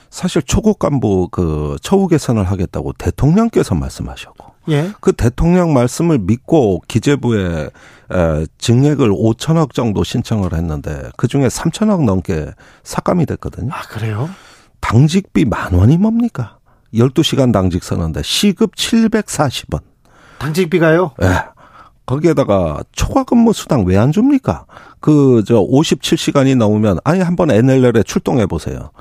사실 0.10 0.42
초급 0.42 0.80
간부 0.80 1.27
그 1.30 1.75
처우 1.82 2.08
개선을 2.08 2.46
하겠다고 2.46 2.94
대통령께서 2.94 3.75
말씀하셨고 3.75 4.54
예. 4.69 4.91
그 5.01 5.12
대통령 5.13 5.74
말씀을 5.74 6.19
믿고 6.19 6.81
기재부에 6.88 7.69
에, 8.12 8.45
증액을 8.57 9.10
5천억 9.12 9.74
정도 9.74 10.03
신청을 10.03 10.53
했는데 10.53 11.10
그 11.17 11.27
중에 11.27 11.48
3천억 11.48 12.03
넘게 12.03 12.51
삭감이 12.84 13.25
됐거든요. 13.25 13.72
아 13.74 13.81
그래요? 13.84 14.29
당직비 14.79 15.45
만 15.45 15.74
원이 15.74 15.98
뭡니까? 15.98 16.57
12시간 16.93 17.51
당직 17.51 17.84
서는데 17.84 18.22
시급 18.24 18.75
740원. 18.75 19.81
당직비가요? 20.38 21.12
예. 21.22 21.27
네. 21.27 21.36
거기에다가 22.05 22.84
초과 22.91 23.24
근무 23.24 23.51
수당 23.53 23.84
왜 23.86 23.98
안 23.98 24.12
줍니까? 24.12 24.65
그 25.00 25.43
저 25.45 25.55
57시간이 25.55 26.55
넘으면 26.55 27.00
아예 27.03 27.22
한번 27.22 27.50
NLL에 27.50 28.03
출동해 28.03 28.45
보세요. 28.45 28.91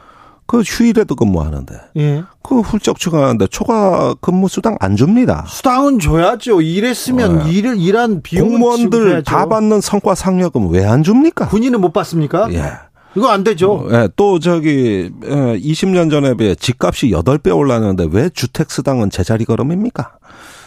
그 0.46 0.60
휴일에도 0.60 1.14
근무하는데. 1.14 1.74
예. 1.96 2.22
그 2.42 2.60
훌쩍 2.60 2.98
추가하는데 2.98 3.46
초과 3.46 4.14
근무 4.20 4.48
수당 4.48 4.76
안 4.80 4.96
줍니다. 4.96 5.44
수당은 5.48 5.98
줘야죠. 5.98 6.60
일했으면 6.60 7.44
네. 7.44 7.52
일을 7.52 7.78
일한 7.80 8.20
비용 8.22 8.48
공무원들 8.48 9.22
다 9.22 9.46
받는 9.46 9.80
성과 9.80 10.14
상여금 10.14 10.68
왜 10.70 10.84
안 10.84 11.02
줍니까? 11.02 11.48
군인은 11.48 11.80
못 11.80 11.92
받습니까? 11.92 12.52
예. 12.52 12.72
이거 13.16 13.28
안 13.28 13.44
되죠. 13.44 13.86
예, 13.92 14.08
또 14.16 14.40
저기 14.40 15.08
20년 15.22 16.10
전에 16.10 16.34
비해 16.34 16.54
집값이 16.56 17.10
8배 17.10 17.56
올랐는데 17.56 18.08
왜 18.10 18.28
주택 18.28 18.70
수당은 18.72 19.10
제자리 19.10 19.44
걸음입니까? 19.44 20.16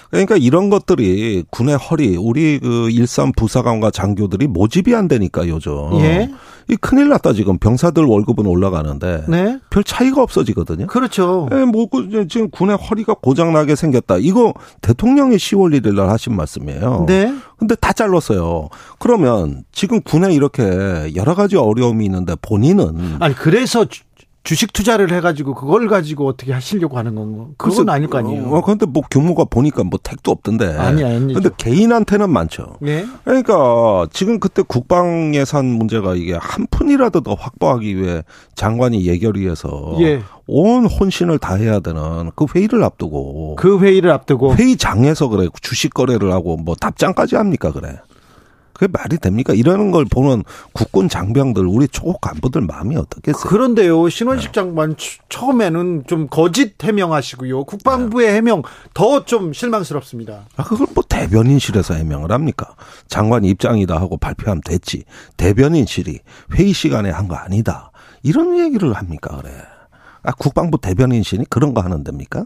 그러니까 0.09 0.37
이런 0.37 0.69
것들이 0.69 1.43
군의 1.49 1.75
허리, 1.77 2.15
우리 2.15 2.59
그 2.59 2.89
일선 2.89 3.31
부사관과 3.31 3.91
장교들이 3.91 4.47
모집이 4.47 4.95
안 4.95 5.07
되니까 5.07 5.47
요즘. 5.47 5.71
예. 5.99 6.29
이 6.69 6.75
큰일 6.75 7.07
났다 7.09 7.31
지금 7.31 7.57
병사들 7.57 8.03
월급은 8.03 8.45
올라가는데 8.45 9.23
네. 9.29 9.59
별 9.69 9.83
차이가 9.85 10.21
없어지거든요. 10.21 10.87
그렇죠. 10.87 11.47
예, 11.53 11.63
뭐 11.63 11.87
그, 11.87 12.27
지금 12.27 12.49
군의 12.49 12.75
허리가 12.75 13.13
고장 13.13 13.53
나게 13.53 13.75
생겼다. 13.75 14.17
이거 14.17 14.53
대통령이 14.81 15.37
10월 15.37 15.79
1일 15.79 15.95
날 15.95 16.09
하신 16.09 16.35
말씀이에요. 16.35 17.05
네. 17.07 17.33
근데 17.57 17.75
다 17.75 17.93
잘랐어요. 17.93 18.67
그러면 18.99 19.63
지금 19.71 20.01
군에 20.01 20.33
이렇게 20.33 21.13
여러 21.15 21.35
가지 21.35 21.55
어려움이 21.55 22.03
있는데 22.05 22.35
본인은 22.41 23.17
아니 23.19 23.33
그래서 23.33 23.85
주식 24.47 24.71
투자를 24.71 25.11
해가지고 25.11 25.55
그걸 25.55 25.89
가지고 25.89 26.25
어떻게 26.25 26.53
하시려고 26.53 26.97
하는 26.97 27.15
건가? 27.15 27.47
그건 27.57 27.89
아닐 27.89 28.07
거 28.07 28.19
아니에요. 28.19 28.45
어, 28.45 28.61
그런데 28.61 28.85
뭐 28.85 29.03
규모가 29.11 29.43
보니까 29.43 29.83
뭐 29.83 29.99
택도 30.01 30.31
없던데. 30.31 30.73
아니, 30.77 31.03
아니. 31.03 31.33
근데 31.33 31.49
개인한테는 31.57 32.29
많죠. 32.29 32.77
네. 32.79 33.05
그러니까 33.25 34.07
지금 34.13 34.39
그때 34.39 34.63
국방 34.65 35.35
예산 35.35 35.65
문제가 35.65 36.15
이게 36.15 36.37
한 36.39 36.65
푼이라도 36.71 37.19
더 37.23 37.33
확보하기 37.33 37.97
위해 37.97 38.23
장관이 38.55 39.05
예결위에서 39.05 39.97
예. 39.99 40.21
온 40.47 40.85
혼신을 40.85 41.39
다해야 41.39 41.81
되는 41.81 42.31
그 42.37 42.45
회의를 42.55 42.85
앞두고. 42.85 43.57
그 43.57 43.79
회의를 43.79 44.11
앞두고. 44.11 44.55
회의장에서 44.55 45.27
그래. 45.27 45.49
주식 45.61 45.93
거래를 45.93 46.31
하고 46.31 46.55
뭐 46.55 46.73
답장까지 46.75 47.35
합니까 47.35 47.73
그래. 47.73 47.97
그게 48.77 48.87
말이 48.91 49.17
됩니까? 49.17 49.53
이러는 49.55 49.89
걸 49.89 50.05
보는 50.05 50.43
국군 50.71 51.09
장병들, 51.09 51.65
우리 51.65 51.87
초급 51.87 52.21
간부들 52.21 52.61
마음이 52.61 52.95
어떻겠어요? 52.95 53.49
그런데요, 53.49 54.07
신원식 54.07 54.51
네. 54.51 54.53
장관 54.53 54.95
처음에는 55.29 56.03
좀 56.05 56.27
거짓 56.29 56.75
해명하시고요. 56.83 57.63
국방부의 57.63 58.27
네. 58.27 58.33
해명 58.35 58.61
더 58.93 59.25
좀 59.25 59.51
실망스럽습니다. 59.51 60.45
아, 60.57 60.63
그걸 60.63 60.85
뭐 60.93 61.03
대변인실에서 61.09 61.95
해명을 61.95 62.31
합니까? 62.31 62.75
장관 63.07 63.43
입장이다 63.45 63.95
하고 63.95 64.15
발표하면 64.17 64.61
됐지. 64.63 65.05
대변인실이 65.37 66.19
회의 66.53 66.71
시간에 66.71 67.09
한 67.09 67.27
거 67.27 67.35
아니다. 67.35 67.91
이런 68.21 68.59
얘기를 68.59 68.93
합니까, 68.93 69.37
그래. 69.41 69.51
아, 70.21 70.31
국방부 70.33 70.77
대변인실이 70.79 71.45
그런 71.49 71.73
거 71.73 71.81
하는 71.81 72.03
됩니까? 72.03 72.45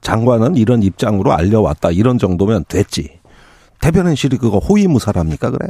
장관은 0.00 0.56
이런 0.56 0.82
입장으로 0.84 1.32
알려왔다. 1.32 1.90
이런 1.90 2.18
정도면 2.18 2.64
됐지. 2.68 3.15
대변인실이 3.80 4.38
그거 4.38 4.58
호위무사랍니까 4.58 5.50
그래? 5.50 5.68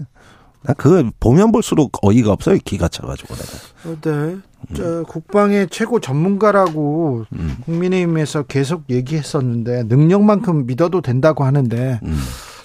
나 0.62 0.74
그거 0.74 1.08
보면 1.20 1.52
볼수록 1.52 1.92
어이가 2.02 2.32
없어요 2.32 2.58
기가 2.64 2.88
차가지고 2.88 3.34
내가. 3.34 4.00
네. 4.00 4.36
음. 4.80 5.04
국방의 5.04 5.68
최고 5.70 6.00
전문가라고 6.00 7.26
음. 7.32 7.56
국민의힘에서 7.64 8.44
계속 8.44 8.84
얘기했었는데 8.90 9.84
능력만큼 9.84 10.66
믿어도 10.66 11.02
된다고 11.02 11.44
하는데 11.44 12.00
음. 12.02 12.18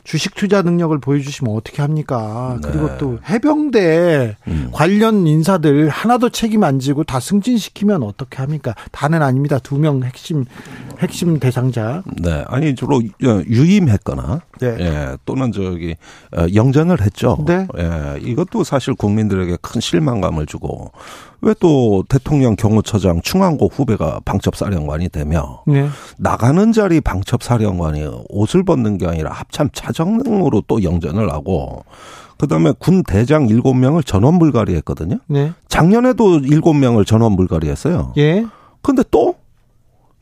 주식 0.03 0.35
투자 0.35 0.61
능력을 0.61 0.97
보여주시면 0.99 1.55
어떻게 1.55 1.81
합니까? 1.81 2.57
네. 2.61 2.69
그리고 2.71 2.97
또 2.97 3.19
해병대 3.29 4.37
음. 4.47 4.69
관련 4.71 5.27
인사들 5.27 5.89
하나도 5.89 6.29
책임 6.29 6.63
안 6.63 6.79
지고 6.79 7.03
다 7.03 7.19
승진시키면 7.19 8.03
어떻게 8.03 8.37
합니까? 8.37 8.73
다는 8.91 9.21
아닙니다. 9.21 9.59
두 9.59 9.77
명 9.77 10.03
핵심 10.03 10.45
핵심 10.99 11.39
대상자. 11.39 12.03
네, 12.21 12.43
아니 12.47 12.75
주로 12.75 13.01
유임했거나 13.21 14.41
네. 14.59 14.75
예, 14.79 15.17
또는 15.25 15.51
저기 15.51 15.95
어, 16.35 16.45
영전을 16.53 17.01
했죠. 17.01 17.37
네. 17.45 17.67
예, 17.77 18.19
이것도 18.21 18.63
사실 18.63 18.93
국민들에게 18.93 19.57
큰 19.61 19.81
실망감을 19.81 20.45
주고 20.45 20.91
왜 21.41 21.53
또 21.59 22.03
대통령 22.07 22.55
경호처장 22.55 23.21
충안고 23.21 23.67
후배가 23.71 24.21
방첩사령관이 24.25 25.09
되며 25.09 25.63
네. 25.67 25.87
나가는 26.17 26.71
자리 26.71 27.01
방첩사령관이 27.01 28.07
옷을 28.29 28.63
벗는 28.63 28.97
게 28.97 29.07
아니라 29.07 29.31
합참 29.31 29.69
차 29.73 29.90
정으로 29.93 30.63
또 30.67 30.83
영전을 30.83 31.31
하고 31.31 31.83
그다음에 32.37 32.73
군 32.79 33.03
대장 33.03 33.47
7명을 33.47 34.05
전원 34.05 34.39
불가리했거든요. 34.39 35.19
네. 35.27 35.53
작년에도 35.67 36.39
7명을 36.39 37.05
전원 37.05 37.35
불가리했어요. 37.35 38.13
예. 38.17 38.45
근데 38.81 39.03
또 39.11 39.35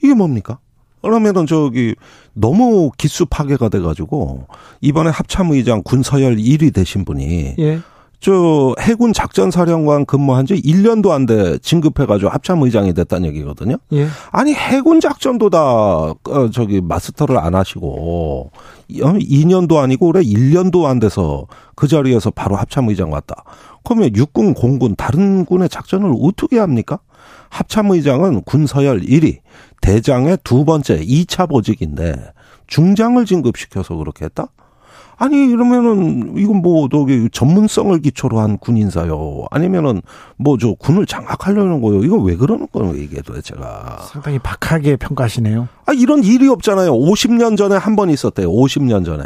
이게 0.03 0.13
뭡니까? 0.13 0.59
그러면은 1.01 1.45
저기 1.45 1.95
너무 2.33 2.91
기수 2.97 3.25
파괴가 3.25 3.69
돼 3.69 3.79
가지고 3.79 4.47
이번에 4.81 5.09
합참의장 5.09 5.83
군서열 5.83 6.35
1위 6.35 6.73
되신 6.73 7.05
분이 7.05 7.55
예. 7.57 7.79
저 8.21 8.75
해군 8.81 9.13
작전 9.13 9.49
사령관 9.49 10.05
근무한 10.05 10.45
지 10.45 10.55
1년도 10.55 11.11
안 11.11 11.25
돼 11.25 11.57
진급해 11.59 12.05
가지고 12.05 12.29
합참 12.29 12.61
의장이 12.61 12.93
됐다는 12.93 13.29
얘기거든요. 13.29 13.77
예. 13.93 14.07
아니 14.31 14.53
해군 14.53 14.99
작전도 14.99 15.49
다 15.49 15.59
어, 15.61 16.15
저기 16.51 16.81
마스터를 16.81 17.38
안 17.38 17.55
하시고 17.55 18.51
2년도 18.89 19.73
어, 19.73 19.79
아니고 19.79 20.07
올해 20.07 20.21
1년도 20.21 20.85
안 20.85 20.99
돼서 20.99 21.45
그 21.75 21.88
자리에서 21.88 22.31
바로 22.31 22.57
합참 22.57 22.89
의장 22.89 23.11
왔다. 23.11 23.43
그러면 23.85 24.13
육군, 24.15 24.53
공군 24.53 24.95
다른 24.97 25.45
군의 25.45 25.69
작전을 25.69 26.13
어떻게 26.21 26.59
합니까? 26.59 26.99
합참 27.49 27.89
의장은 27.91 28.41
군서열 28.43 29.01
1위, 29.01 29.38
대장의 29.81 30.39
두 30.43 30.65
번째 30.65 30.99
2차 30.99 31.49
보직인데 31.49 32.15
중장을 32.67 33.23
진급시켜서 33.25 33.95
그렇게 33.95 34.25
했다? 34.25 34.47
아니 35.21 35.35
이러면은 35.49 36.38
이건 36.38 36.61
뭐 36.61 36.88
저기 36.89 37.27
전문성을 37.31 37.99
기초로 37.99 38.39
한 38.39 38.57
군인사요. 38.57 39.47
아니면은 39.51 40.01
뭐 40.38 40.57
저 40.57 40.73
군을 40.73 41.05
장악하려는 41.05 41.81
거요. 41.81 42.03
이건 42.05 42.23
왜 42.23 42.35
그러는 42.38 42.67
거예요 42.71 42.95
이게 42.95 43.21
도대체가. 43.21 44.07
상당히 44.11 44.39
박하게 44.39 44.95
평가하시네요. 44.95 45.67
아 45.85 45.91
이런 45.93 46.23
일이 46.23 46.47
없잖아요. 46.47 46.91
50년 46.93 47.57
전에 47.57 47.75
한 47.75 47.95
번 47.97 48.09
있었대요. 48.09 48.49
50년 48.49 49.03
전에. 49.05 49.23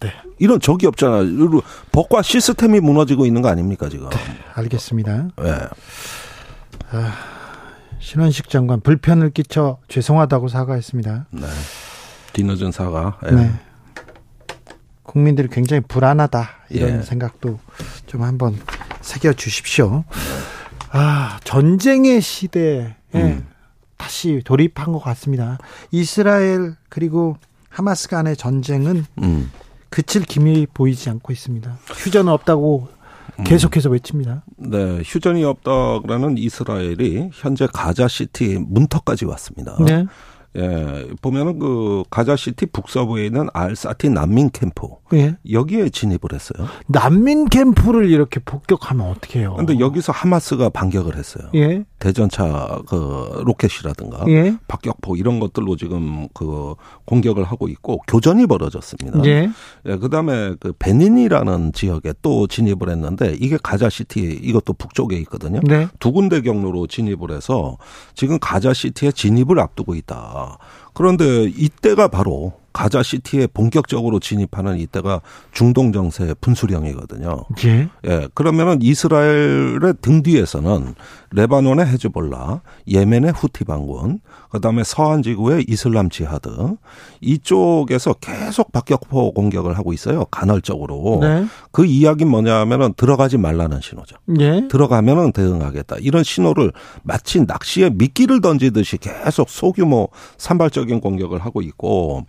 네. 0.00 0.12
이런 0.38 0.58
적이 0.58 0.86
없잖아요. 0.86 1.24
법과 1.92 2.22
시스템이 2.22 2.80
무너지고 2.80 3.26
있는 3.26 3.42
거 3.42 3.48
아닙니까 3.48 3.88
지금? 3.90 4.08
네, 4.08 4.16
알겠습니다. 4.54 5.28
네. 5.42 5.52
아, 6.92 7.12
신원식 7.98 8.48
장관 8.48 8.80
불편을 8.80 9.30
끼쳐 9.30 9.78
죄송하다고 9.88 10.48
사과했습니다. 10.48 11.26
네. 11.32 11.46
뒤늦은 12.32 12.72
사과. 12.72 13.18
네. 13.30 13.50
네. 15.08 15.12
국민들이 15.12 15.48
굉장히 15.48 15.82
불안하다 15.86 16.48
이런 16.70 16.98
예. 16.98 17.02
생각도 17.02 17.58
좀 18.06 18.22
한번 18.22 18.58
새겨 19.00 19.32
주십시오. 19.32 20.04
아 20.90 21.38
전쟁의 21.44 22.20
시대에 22.20 22.94
음. 23.14 23.46
다시 23.96 24.42
돌입한 24.44 24.92
것 24.92 24.98
같습니다. 25.00 25.58
이스라엘 25.90 26.76
그리고 26.88 27.36
하마스 27.68 28.08
간의 28.08 28.36
전쟁은 28.36 29.04
음. 29.22 29.50
그칠 29.90 30.22
기미 30.22 30.66
보이지 30.72 31.10
않고 31.10 31.32
있습니다. 31.32 31.78
휴전 31.86 32.28
없다고 32.28 32.88
음. 33.38 33.44
계속해서 33.44 33.88
외칩니다. 33.90 34.44
네, 34.56 35.00
휴전이 35.04 35.44
없다라는 35.44 36.38
이스라엘이 36.38 37.30
현재 37.32 37.66
가자 37.72 38.08
시티 38.08 38.58
문턱까지 38.58 39.24
왔습니다. 39.24 39.76
네. 39.84 40.06
예, 40.58 41.06
보면은 41.22 41.58
그 41.58 42.02
가자 42.10 42.34
시티 42.34 42.66
북서부에 42.66 43.26
있는 43.26 43.48
알샤티 43.54 44.10
난민 44.10 44.50
캠프. 44.50 44.88
예. 45.14 45.36
여기에 45.50 45.90
진입을 45.90 46.20
했어요. 46.32 46.66
난민 46.88 47.48
캠프를 47.48 48.10
이렇게 48.10 48.40
폭격하면 48.40 49.08
어떻게 49.08 49.40
해요? 49.40 49.54
근데 49.56 49.78
여기서 49.78 50.12
하마스가 50.12 50.68
반격을 50.68 51.16
했어요. 51.16 51.48
예. 51.54 51.84
대전차 51.98 52.80
그 52.88 53.42
로켓이라든가 53.44 54.24
예. 54.28 54.56
박격포 54.68 55.16
이런 55.16 55.40
것들로 55.40 55.76
지금 55.76 56.28
그 56.34 56.74
공격을 57.04 57.44
하고 57.44 57.68
있고 57.68 58.02
교전이 58.08 58.46
벌어졌습니다. 58.46 59.24
예. 59.24 59.48
예 59.86 59.96
그다음에 59.96 60.54
그 60.60 60.72
베닌이라는 60.78 61.72
지역에 61.72 62.14
또 62.20 62.46
진입을 62.46 62.88
했는데 62.88 63.36
이게 63.40 63.56
가자 63.62 63.88
시티 63.88 64.20
이것도 64.42 64.74
북쪽에 64.74 65.16
있거든요. 65.18 65.60
네. 65.62 65.88
두 65.98 66.12
군데 66.12 66.40
경로로 66.40 66.86
진입을 66.86 67.30
해서 67.30 67.78
지금 68.14 68.38
가자 68.40 68.72
시티에 68.72 69.12
진입을 69.12 69.58
앞두고 69.60 69.94
있다. 69.94 70.47
그런데 70.94 71.44
이때가 71.44 72.08
바로 72.08 72.57
가자 72.72 73.02
시티에 73.02 73.48
본격적으로 73.48 74.20
진입하는 74.20 74.78
이때가 74.78 75.20
중동 75.52 75.92
정세 75.92 76.34
분수령이거든요. 76.40 77.44
예. 77.64 77.88
예. 78.06 78.28
그러면은 78.34 78.80
이스라엘의 78.82 79.94
등 80.00 80.22
뒤에서는 80.22 80.94
레바논의 81.30 81.86
헤즈볼라, 81.86 82.62
예멘의 82.86 83.32
후티 83.32 83.64
반군, 83.64 84.20
그다음에 84.50 84.82
서한 84.84 85.22
지구의 85.22 85.66
이슬람 85.68 86.08
지하드 86.08 86.76
이쪽에서 87.20 88.14
계속 88.14 88.72
박격포 88.72 89.32
공격을 89.32 89.76
하고 89.76 89.92
있어요. 89.92 90.24
간헐적으로. 90.26 91.18
네. 91.20 91.46
그 91.70 91.84
이야기는 91.84 92.30
뭐냐면은 92.30 92.94
들어가지 92.94 93.36
말라는 93.36 93.80
신호죠. 93.80 94.16
예. 94.40 94.68
들어가면은 94.68 95.32
대응하겠다. 95.32 95.96
이런 96.00 96.22
신호를 96.22 96.72
마치 97.02 97.40
낚시에 97.40 97.90
미끼를 97.90 98.40
던지듯이 98.40 98.98
계속 98.98 99.50
소규모 99.50 100.08
산발적인 100.38 101.00
공격을 101.00 101.40
하고 101.40 101.60
있고 101.60 102.24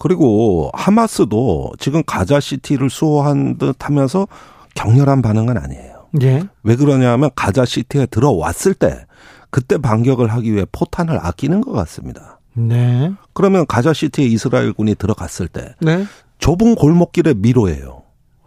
그리고 0.00 0.70
하마스도 0.72 1.72
지금 1.78 2.02
가자 2.06 2.40
시티를 2.40 2.88
수호한 2.88 3.58
듯 3.58 3.84
하면서 3.84 4.26
격렬한 4.74 5.20
반응은 5.20 5.58
아니에요. 5.58 6.06
예. 6.22 6.42
왜 6.62 6.74
그러냐면 6.74 7.28
가자 7.36 7.66
시티에 7.66 8.06
들어왔을 8.06 8.72
때 8.72 9.04
그때 9.50 9.76
반격을 9.76 10.28
하기 10.28 10.54
위해 10.54 10.64
포탄을 10.72 11.18
아끼는 11.20 11.60
것 11.60 11.72
같습니다. 11.72 12.40
네. 12.54 13.12
그러면 13.34 13.66
가자 13.66 13.92
시티에 13.92 14.24
이스라엘군이 14.24 14.94
들어갔을 14.94 15.48
때 15.48 15.74
네. 15.82 16.06
좁은 16.38 16.76
골목길의 16.76 17.34
미로예요. 17.34 18.02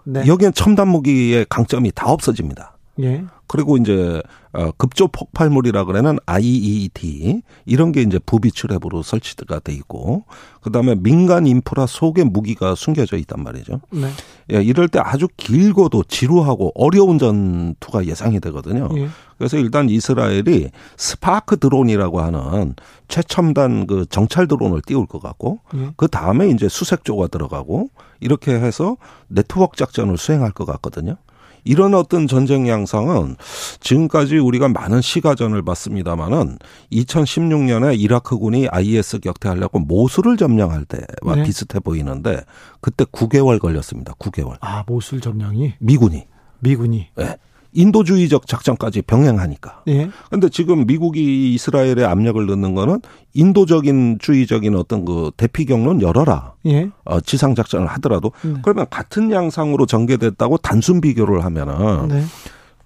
네. 0.06 0.26
여기엔 0.26 0.54
첨단 0.54 0.88
무기의 0.88 1.46
강점이 1.50 1.92
다 1.94 2.10
없어집니다. 2.10 2.78
예. 3.02 3.24
그리고 3.46 3.78
이제 3.78 4.24
어 4.54 4.72
급조 4.78 5.08
폭발물이라 5.08 5.86
그러는 5.86 6.18
IED 6.28 7.42
이런 7.66 7.92
게 7.92 8.02
이제 8.02 8.20
부비 8.20 8.52
출랩으로 8.52 9.02
설치가 9.02 9.60
돼 9.60 9.74
있고 9.74 10.26
그다음에 10.62 10.96
민간 10.96 11.48
인프라 11.48 11.86
속에 11.88 12.24
무기가 12.24 12.76
숨겨져 12.76 13.18
있단 13.18 13.44
말이죠. 13.44 13.82
네. 13.92 14.10
예, 14.52 14.62
이럴 14.62 14.88
때 14.88 15.00
아주 15.00 15.28
길고도 15.38 16.04
지루하고 16.04 16.72
어려운 16.76 17.18
전투가 17.18 18.06
예상이 18.06 18.40
되거든요. 18.40 18.90
예. 18.96 19.08
그래서 19.38 19.58
일단 19.58 19.90
이스라엘이 19.90 20.70
스파크 20.98 21.58
드론이라고 21.58 22.22
하는 22.22 22.76
최첨단 23.08 23.88
그 23.88 24.06
정찰 24.10 24.48
드론을 24.48 24.82
띄울 24.86 25.06
것 25.08 25.22
같고 25.22 25.60
예. 25.76 25.92
그 25.98 26.08
다음에 26.08 26.50
이제 26.50 26.70
수색조가 26.70 27.28
들어가고 27.28 27.90
이렇게 28.20 28.54
해서 28.54 28.98
네트워크 29.28 29.78
작전을 29.78 30.18
수행할 30.18 30.52
것 30.52 30.66
같거든요. 30.66 31.18
이런 31.64 31.94
어떤 31.94 32.28
전쟁 32.28 32.68
양상은 32.68 33.36
지금까지 33.80 34.38
우리가 34.38 34.68
많은 34.70 35.02
시가전을 35.02 35.62
봤습니다마는 35.64 36.58
2016년에 36.92 38.00
이라크군이 38.00 38.68
IS 38.68 39.20
격퇴하려고 39.20 39.80
모술을 39.80 40.38
점령할 40.38 40.86
때와 40.86 41.36
네. 41.38 41.44
비슷해 41.44 41.80
보이는데 41.80 42.42
그때 42.82 43.06
9개월 43.06 43.60
걸렸습니다. 43.60 44.14
9개월. 44.14 44.58
아, 44.62 44.84
모술 44.88 45.22
점령이? 45.22 45.74
미군이. 45.80 46.28
미군이. 46.60 47.08
네. 47.16 47.38
인도주의적 47.74 48.48
작전까지 48.48 49.02
병행하니까. 49.04 49.84
예. 49.88 50.10
근데 50.30 50.50
지금 50.50 50.86
미국이 50.86 51.54
이스라엘에 51.54 52.04
압력을 52.04 52.46
넣는 52.46 52.76
거는 52.76 53.02
인도적인 53.34 54.20
주의적인 54.22 54.76
어떤 54.76 55.06
그 55.06 55.32
대피 55.38 55.66
경로는 55.66 56.02
열어라. 56.02 56.54
예. 56.68 56.90
어, 57.06 57.20
지상 57.22 57.56
작전을 57.56 57.88
하더라도 57.88 58.32
네. 58.44 58.54
그러면 58.62 58.86
같은 58.90 59.32
양상으로 59.32 59.86
전개됐다고 59.86 60.58
단순 60.58 61.02
비교를 61.02 61.44
하면은 61.46 62.08
네. 62.10 62.24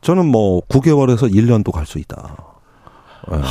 저는 0.02 0.26
뭐 0.26 0.62
9개월에서 0.68 1.32
1년도 1.34 1.72
갈 1.72 1.86
수 1.86 2.00
있다. 2.00 2.36
하, 3.28 3.42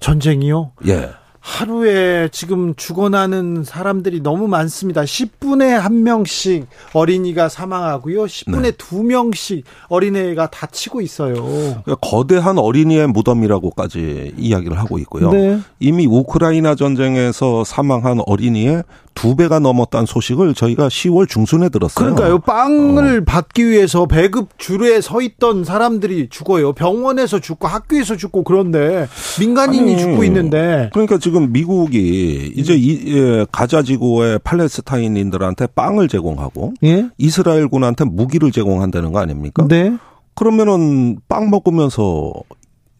전쟁이요? 0.00 0.72
예. 0.86 1.10
하루에 1.44 2.30
지금 2.32 2.74
죽어나는 2.74 3.64
사람들이 3.64 4.22
너무 4.22 4.48
많습니다. 4.48 5.02
10분에 5.02 5.72
한 5.72 6.02
명씩 6.02 6.66
어린이가 6.94 7.50
사망하고요. 7.50 8.24
10분에 8.24 8.62
네. 8.62 8.70
두 8.70 9.02
명씩 9.02 9.62
어린애가 9.88 10.48
다치고 10.48 11.02
있어요. 11.02 11.34
그러니까 11.34 11.96
거대한 11.96 12.56
어린이의 12.56 13.08
무덤이라고까지 13.08 14.32
이야기를 14.38 14.78
하고 14.78 14.98
있고요. 15.00 15.30
네. 15.32 15.60
이미 15.80 16.06
우크라이나 16.06 16.76
전쟁에서 16.76 17.62
사망한 17.62 18.20
어린이의 18.24 18.82
두 19.14 19.36
배가 19.36 19.58
넘었다는 19.58 20.06
소식을 20.06 20.54
저희가 20.54 20.88
10월 20.88 21.28
중순에 21.28 21.68
들었어요. 21.68 22.14
그러니까요. 22.14 22.38
빵을 22.40 23.20
어. 23.20 23.24
받기 23.24 23.68
위해서 23.68 24.06
배급 24.06 24.58
줄에 24.58 25.00
서 25.00 25.20
있던 25.20 25.64
사람들이 25.64 26.28
죽어요. 26.30 26.72
병원에서 26.72 27.40
죽고 27.40 27.66
학교에서 27.68 28.16
죽고 28.16 28.44
그런데 28.44 29.08
민간인이 29.40 29.92
아니, 29.94 29.98
죽고 30.02 30.24
있는데. 30.24 30.90
그러니까 30.92 31.18
지금 31.18 31.52
미국이 31.52 32.52
이제 32.56 32.74
이, 32.74 33.16
예, 33.16 33.46
가자 33.50 33.82
지구의 33.82 34.40
팔레스타인인들한테 34.44 35.68
빵을 35.68 36.08
제공하고 36.08 36.74
예? 36.84 37.08
이스라엘군한테 37.18 38.04
무기를 38.04 38.50
제공한다는 38.52 39.12
거 39.12 39.20
아닙니까? 39.20 39.66
네. 39.68 39.96
그러면은 40.34 41.18
빵 41.28 41.50
먹으면서 41.50 42.32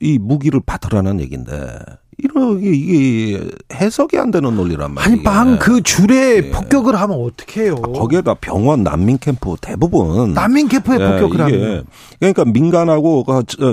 이 0.00 0.18
무기를 0.18 0.60
받으라는 0.64 1.20
얘기인데 1.20 1.78
이 2.22 2.28
러게 2.34 2.70
이게 2.70 3.50
해석이 3.72 4.18
안 4.18 4.30
되는 4.30 4.54
논리란 4.56 4.92
말이에요. 4.92 5.14
아니 5.14 5.22
방 5.22 5.58
그 5.58 5.82
줄에 5.82 6.36
예. 6.36 6.50
폭격을 6.50 6.94
하면 6.96 7.18
어떻게 7.20 7.62
해요? 7.62 7.76
거기에다 7.76 8.34
병원 8.34 8.82
난민 8.82 9.18
캠프 9.18 9.54
대부분 9.60 10.34
난민 10.34 10.68
캠프에 10.68 10.96
예, 11.00 11.10
폭격을 11.20 11.40
하면 11.40 11.84
그러니까 12.18 12.44
민간하고 12.44 13.24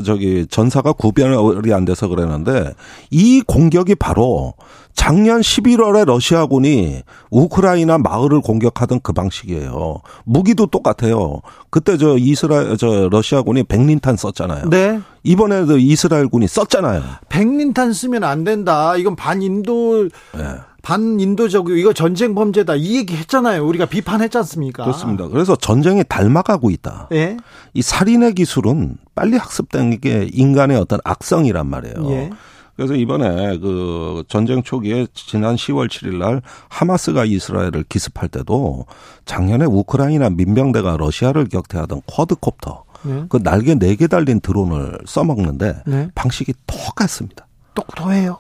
저기 0.05 0.45
전사가 0.49 0.93
구별이 0.93 1.73
안 1.73 1.85
돼서 1.85 2.07
그러는데 2.07 2.73
이 3.09 3.41
공격이 3.41 3.95
바로 3.95 4.53
작년 4.93 5.39
11월에 5.39 6.05
러시아군이 6.05 7.01
우크라이나 7.29 7.97
마을을 7.97 8.41
공격하던 8.41 8.99
그 9.01 9.13
방식이에요. 9.13 10.01
무기도 10.25 10.65
똑같아요. 10.67 11.41
그때 11.69 11.97
저 11.97 12.17
이스라엘 12.17 12.75
저 12.77 13.07
러시아군이 13.09 13.63
백린탄 13.63 14.17
썼잖아요. 14.17 14.69
네. 14.69 14.99
이번에도 15.23 15.77
이스라엘군이 15.77 16.45
썼잖아요. 16.47 17.03
백린탄 17.29 17.93
쓰면 17.93 18.25
안 18.25 18.43
된다. 18.43 18.60
이건 18.97 19.15
반인도 19.15 20.09
네. 20.37 20.43
반인도적이고 20.81 21.77
이거 21.77 21.93
전쟁 21.93 22.33
범죄다 22.33 22.75
이 22.75 22.97
얘기 22.97 23.15
했잖아요. 23.15 23.65
우리가 23.65 23.85
비판했지 23.85 24.37
않습니까? 24.39 24.83
그렇습니다. 24.83 25.27
그래서 25.27 25.55
전쟁이 25.55 26.03
닮아가고 26.07 26.71
있다. 26.71 27.09
예? 27.11 27.37
이 27.73 27.81
살인의 27.81 28.33
기술은 28.33 28.97
빨리 29.13 29.37
학습된 29.37 29.99
게 29.99 30.27
인간의 30.31 30.77
어떤 30.77 30.99
악성이란 31.03 31.67
말이에요. 31.67 32.11
예? 32.11 32.29
그래서 32.75 32.95
이번에 32.95 33.59
그 33.59 34.23
전쟁 34.27 34.63
초기에 34.63 35.05
지난 35.13 35.55
10월 35.55 35.87
7일 35.87 36.17
날 36.17 36.41
하마스가 36.69 37.25
이스라엘을 37.25 37.83
기습할 37.87 38.29
때도 38.29 38.85
작년에 39.25 39.65
우크라이나 39.65 40.31
민병대가 40.31 40.97
러시아를 40.97 41.47
격퇴하던 41.49 42.01
쿼드콥터 42.07 42.83
네. 43.03 43.25
그 43.29 43.43
날개 43.43 43.75
4개 43.75 44.09
달린 44.09 44.39
드론을 44.39 44.97
써먹는데 45.05 45.83
네. 45.85 46.09
방식이 46.15 46.53
똑같습니다. 46.65 47.45
똑똑해요. 47.75 48.37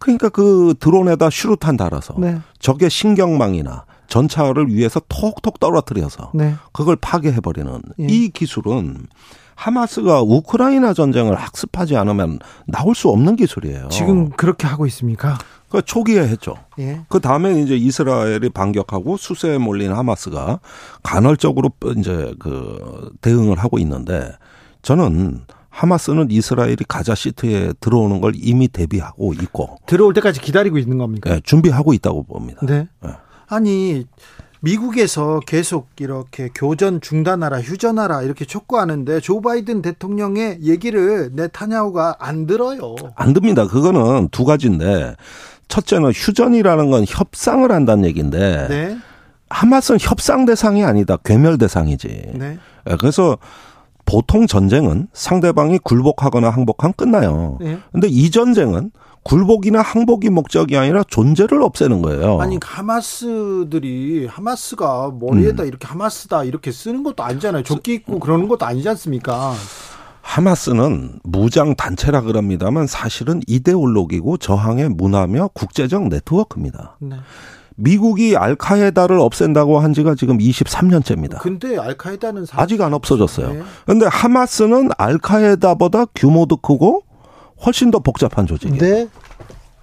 그러니까 0.00 0.28
그 0.30 0.74
드론에다 0.80 1.30
슈루탄 1.30 1.76
달아서 1.76 2.14
네. 2.18 2.40
적의 2.58 2.90
신경망이나 2.90 3.84
전차를 4.08 4.74
위해서 4.74 5.00
톡톡 5.08 5.60
떨어뜨려서 5.60 6.32
네. 6.34 6.54
그걸 6.72 6.96
파괴해버리는 6.96 7.80
예. 8.00 8.06
이 8.08 8.30
기술은 8.30 9.06
하마스가 9.54 10.22
우크라이나 10.22 10.94
전쟁을 10.94 11.36
학습하지 11.36 11.96
않으면 11.96 12.38
나올 12.66 12.94
수 12.94 13.10
없는 13.10 13.36
기술이에요. 13.36 13.88
지금 13.90 14.30
그렇게 14.30 14.66
하고 14.66 14.86
있습니까? 14.86 15.38
그 15.68 15.82
초기에 15.82 16.22
했죠. 16.22 16.54
예. 16.78 17.02
그 17.08 17.20
다음에 17.20 17.60
이제 17.60 17.76
이스라엘이 17.76 18.48
반격하고 18.48 19.18
수세에 19.18 19.58
몰린 19.58 19.92
하마스가 19.92 20.60
간헐적으로 21.02 21.70
이제 21.98 22.34
그 22.38 23.12
대응을 23.20 23.58
하고 23.58 23.78
있는데 23.78 24.32
저는 24.82 25.42
하마스는 25.70 26.30
이스라엘이 26.30 26.78
가자 26.86 27.14
시트에 27.14 27.72
들어오는 27.80 28.20
걸 28.20 28.32
이미 28.36 28.68
대비하고 28.68 29.32
있고 29.34 29.78
들어올 29.86 30.12
때까지 30.14 30.40
기다리고 30.40 30.78
있는 30.78 30.98
겁니까? 30.98 31.30
네, 31.30 31.40
준비하고 31.44 31.94
있다고 31.94 32.24
봅니다. 32.24 32.60
네. 32.66 32.88
네. 33.02 33.10
아니 33.46 34.06
미국에서 34.60 35.40
계속 35.46 35.88
이렇게 35.98 36.50
교전 36.54 37.00
중단하라, 37.00 37.62
휴전하라 37.62 38.22
이렇게 38.22 38.44
촉구하는데 38.44 39.20
조 39.20 39.40
바이든 39.40 39.80
대통령의 39.80 40.58
얘기를 40.62 41.30
네타냐후가 41.32 42.16
안 42.18 42.46
들어요. 42.46 42.94
안 43.14 43.32
듭니다. 43.32 43.66
그거는 43.66 44.28
두 44.30 44.44
가지인데 44.44 45.16
첫째는 45.68 46.10
휴전이라는 46.12 46.90
건 46.90 47.04
협상을 47.08 47.70
한다는 47.70 48.04
얘기인데 48.04 48.66
네. 48.68 48.98
하마스는 49.48 49.98
협상 50.00 50.44
대상이 50.44 50.84
아니다. 50.84 51.16
괴멸 51.24 51.56
대상이지. 51.58 52.32
네. 52.34 52.58
예, 52.88 52.96
그래서 52.96 53.38
보통 54.10 54.48
전쟁은 54.48 55.06
상대방이 55.12 55.78
굴복하거나 55.78 56.50
항복하면 56.50 56.94
끝나요. 56.94 57.58
네. 57.60 57.78
근데 57.92 58.08
이 58.08 58.28
전쟁은 58.32 58.90
굴복이나 59.22 59.82
항복이 59.82 60.30
목적이 60.30 60.78
아니라 60.78 61.04
존재를 61.04 61.62
없애는 61.62 62.02
거예요. 62.02 62.40
아니 62.40 62.58
하마스들이 62.60 64.26
하마스가 64.26 65.12
머리에다 65.20 65.62
음. 65.62 65.68
이렇게 65.68 65.86
하마스다 65.86 66.42
이렇게 66.42 66.72
쓰는 66.72 67.04
것도 67.04 67.22
아니잖아요. 67.22 67.62
조끼 67.62 67.94
입고 67.94 68.18
그러는 68.18 68.48
것도 68.48 68.66
아니지 68.66 68.88
않습니까? 68.88 69.54
하마스는 70.22 71.20
무장 71.22 71.76
단체라 71.76 72.22
그럽니다만 72.22 72.88
사실은 72.88 73.40
이데올로기고 73.46 74.38
저항의 74.38 74.88
문화며 74.88 75.50
국제적 75.54 76.08
네트워크입니다. 76.08 76.96
네. 76.98 77.16
미국이 77.80 78.36
알카에다를 78.36 79.18
없앤다고 79.18 79.78
한 79.78 79.94
지가 79.94 80.14
지금 80.14 80.38
23년째입니다. 80.38 81.40
근데 81.40 81.78
알카에다는 81.78 82.46
아직 82.52 82.80
안 82.82 82.92
없어졌어요. 82.92 83.52
네. 83.54 83.62
근데 83.86 84.06
하마스는 84.06 84.90
알카에다보다 84.96 86.06
규모도 86.14 86.58
크고 86.58 87.02
훨씬 87.64 87.90
더 87.90 87.98
복잡한 87.98 88.46
조직이에요. 88.46 88.80
네. 88.80 89.08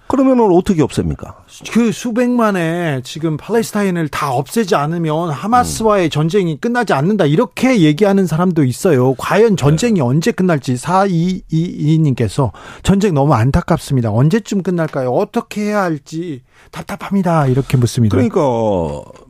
그러면 0.08 0.40
어떻게 0.52 0.82
없앱니까? 0.82 1.36
그 1.70 1.92
수백만의 1.92 3.02
지금 3.02 3.36
팔레스타인을 3.36 4.08
다 4.08 4.32
없애지 4.32 4.74
않으면 4.74 5.30
하마스와의 5.30 6.06
음. 6.06 6.10
전쟁이 6.10 6.58
끝나지 6.58 6.94
않는다. 6.94 7.26
이렇게 7.26 7.82
얘기하는 7.82 8.26
사람도 8.26 8.64
있어요. 8.64 9.14
과연 9.14 9.56
전쟁이 9.56 9.94
네. 9.94 10.00
언제 10.00 10.32
끝날지 10.32 10.74
422님께서 10.74 12.52
전쟁 12.82 13.12
너무 13.12 13.34
안타깝습니다. 13.34 14.10
언제쯤 14.10 14.62
끝날까요? 14.62 15.10
어떻게 15.10 15.62
해야 15.66 15.82
할지 15.82 16.42
답답합니다. 16.70 17.46
이렇게 17.46 17.76
묻습니다. 17.76 18.16
그러니까 18.16 18.40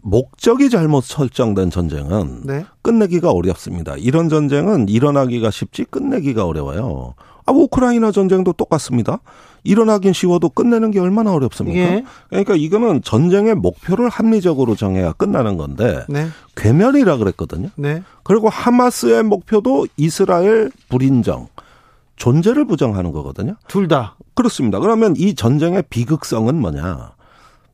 목적이 0.03 0.71
잘못 0.71 1.03
설정된 1.05 1.71
전쟁은 1.71 2.43
네? 2.45 2.64
끝내기가 2.83 3.33
어렵습니다. 3.33 3.97
이런 3.99 4.29
전쟁은 4.29 4.88
일어나기가 4.88 5.51
쉽지 5.51 5.85
끝내기가 5.85 6.47
어려워요. 6.47 7.14
아, 7.49 7.51
우크라이나 7.51 8.13
전쟁도 8.13 8.53
똑같습니다. 8.53 9.21
일어나긴 9.65 10.13
쉬워도 10.13 10.51
끝내는 10.51 10.91
게 10.91 11.01
얼마나 11.01 11.33
어렵습니까? 11.33 11.79
예. 11.79 12.05
그러니까 12.29 12.55
이거는 12.55 13.03
전쟁의 13.03 13.55
목표를 13.55 14.09
합리적으로 14.09 14.77
정해야 14.77 15.13
끝나는 15.13 15.57
건데 15.57 16.05
네. 16.09 16.29
괴멸이라 16.57 17.17
그랬거든요. 17.17 17.71
네. 17.77 18.03
그리고 18.23 18.49
하마스의 18.49 19.23
목표도 19.25 19.87
이스라엘 19.97 20.71
불인정, 20.89 21.49
존재를 22.17 22.67
부정하는 22.67 23.13
거거든요. 23.13 23.57
둘 23.67 23.89
다. 23.89 24.17
그렇습니다. 24.35 24.79
그러면 24.79 25.15
이 25.17 25.35
전쟁의 25.35 25.85
비극성은 25.89 26.55
뭐냐? 26.55 27.13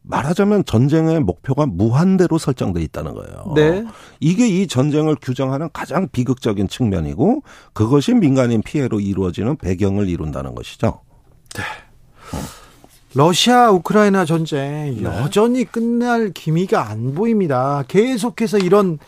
말하자면 0.07 0.67
전쟁의 0.67 1.21
목표가 1.21 1.67
무한대로 1.67 2.39
설정돼 2.39 2.83
있다는 2.83 3.15
거예요. 3.15 3.53
네. 3.55 3.85
이게 4.21 4.47
이 4.47 4.67
전쟁을 4.67 5.17
규정하는 5.21 5.71
가장 5.73 6.09
비극적인 6.09 6.69
측면이고 6.69 7.43
그것이 7.73 8.13
민간인 8.13 8.63
피해로 8.63 9.01
이루어지는 9.01 9.57
배경을 9.57 10.09
이룬다는 10.09 10.55
것이죠. 10.55 11.01
네. 11.55 11.63
러시아 13.15 13.71
우크라이나 13.71 14.25
전쟁 14.25 14.99
네. 15.01 15.05
여전히 15.05 15.65
끝날 15.65 16.33
기미가 16.33 16.89
안 16.89 17.15
보입니다. 17.15 17.85
계속해서 17.89 18.59
이런 18.59 18.99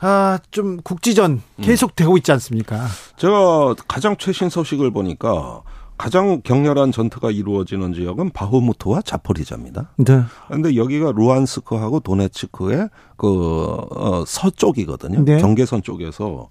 아, 0.00 0.38
좀 0.50 0.78
국지전 0.82 1.42
계속되고 1.62 2.16
있지 2.18 2.32
않습니까? 2.32 2.86
제가 3.16 3.74
가장 3.86 4.16
최신 4.16 4.48
소식을 4.50 4.90
보니까 4.90 5.62
가장 5.96 6.40
격렬한 6.42 6.92
전투가 6.92 7.30
이루어지는 7.30 7.94
지역은 7.94 8.30
바흐무트와 8.30 9.02
자포리자입니다. 9.02 9.90
네. 9.96 10.22
그런데 10.48 10.76
여기가 10.76 11.12
루안스크하고 11.12 12.00
도네츠크의 12.00 12.88
그 13.16 13.76
어, 13.90 14.24
서쪽이거든요. 14.26 15.24
네. 15.24 15.38
경계선 15.38 15.82
쪽에서 15.82 16.48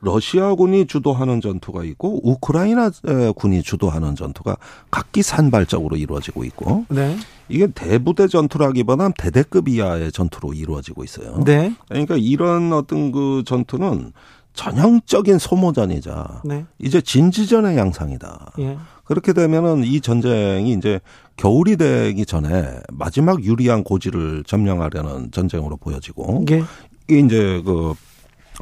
러시아군이 0.00 0.86
주도하는 0.86 1.40
전투가 1.40 1.84
있고 1.84 2.20
우크라이나 2.22 2.90
군이 3.34 3.62
주도하는 3.62 4.14
전투가 4.14 4.56
각기 4.90 5.22
산발적으로 5.22 5.96
이루어지고 5.96 6.44
있고 6.44 6.84
네. 6.88 7.16
이게 7.48 7.66
대부대 7.66 8.28
전투라기보다는 8.28 9.14
대대급 9.16 9.68
이하의 9.68 10.12
전투로 10.12 10.52
이루어지고 10.52 11.04
있어요. 11.04 11.42
네. 11.44 11.74
그러니까 11.88 12.16
이런 12.16 12.72
어떤 12.72 13.10
그 13.10 13.42
전투는 13.46 14.12
전형적인 14.56 15.38
소모전이자 15.38 16.40
네. 16.44 16.64
이제 16.78 17.00
진지전의 17.00 17.76
양상이다. 17.76 18.52
예. 18.58 18.78
그렇게 19.04 19.32
되면은 19.32 19.84
이 19.84 20.00
전쟁이 20.00 20.72
이제 20.72 20.98
겨울이 21.36 21.76
되기 21.76 22.26
전에 22.26 22.80
마지막 22.90 23.44
유리한 23.44 23.84
고지를 23.84 24.42
점령하려는 24.44 25.30
전쟁으로 25.30 25.76
보여지고 25.76 26.44
예. 26.50 26.64
이제 27.08 27.62
그 27.64 27.94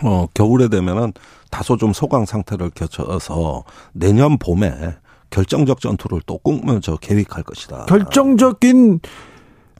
어, 0.02 0.26
겨울에 0.34 0.68
되면은 0.68 1.12
다소 1.50 1.76
좀 1.76 1.92
소강 1.92 2.26
상태를 2.26 2.70
거쳐서 2.70 3.62
내년 3.92 4.36
봄에 4.38 4.96
결정적 5.30 5.80
전투를 5.80 6.20
또 6.26 6.38
꿈면서 6.38 6.96
계획할 6.96 7.44
것이다. 7.44 7.86
결정적인 7.86 9.00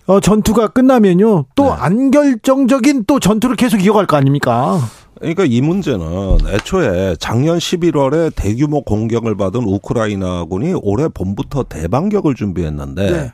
어, 0.06 0.20
전투가 0.20 0.68
끝나면요. 0.68 1.46
또 1.54 1.64
네. 1.64 1.70
안결정적인 1.70 3.04
또 3.06 3.18
전투를 3.18 3.56
계속 3.56 3.82
이어갈 3.84 4.06
거 4.06 4.16
아닙니까? 4.16 4.78
그러니까 5.18 5.44
이 5.46 5.60
문제는 5.60 6.06
애초에 6.48 7.16
작년 7.18 7.58
11월에 7.58 8.34
대규모 8.34 8.82
공격을 8.82 9.36
받은 9.36 9.62
우크라이나군이 9.62 10.74
올해 10.82 11.08
봄부터 11.08 11.62
대반격을 11.64 12.34
준비했는데 12.34 13.10
네. 13.10 13.32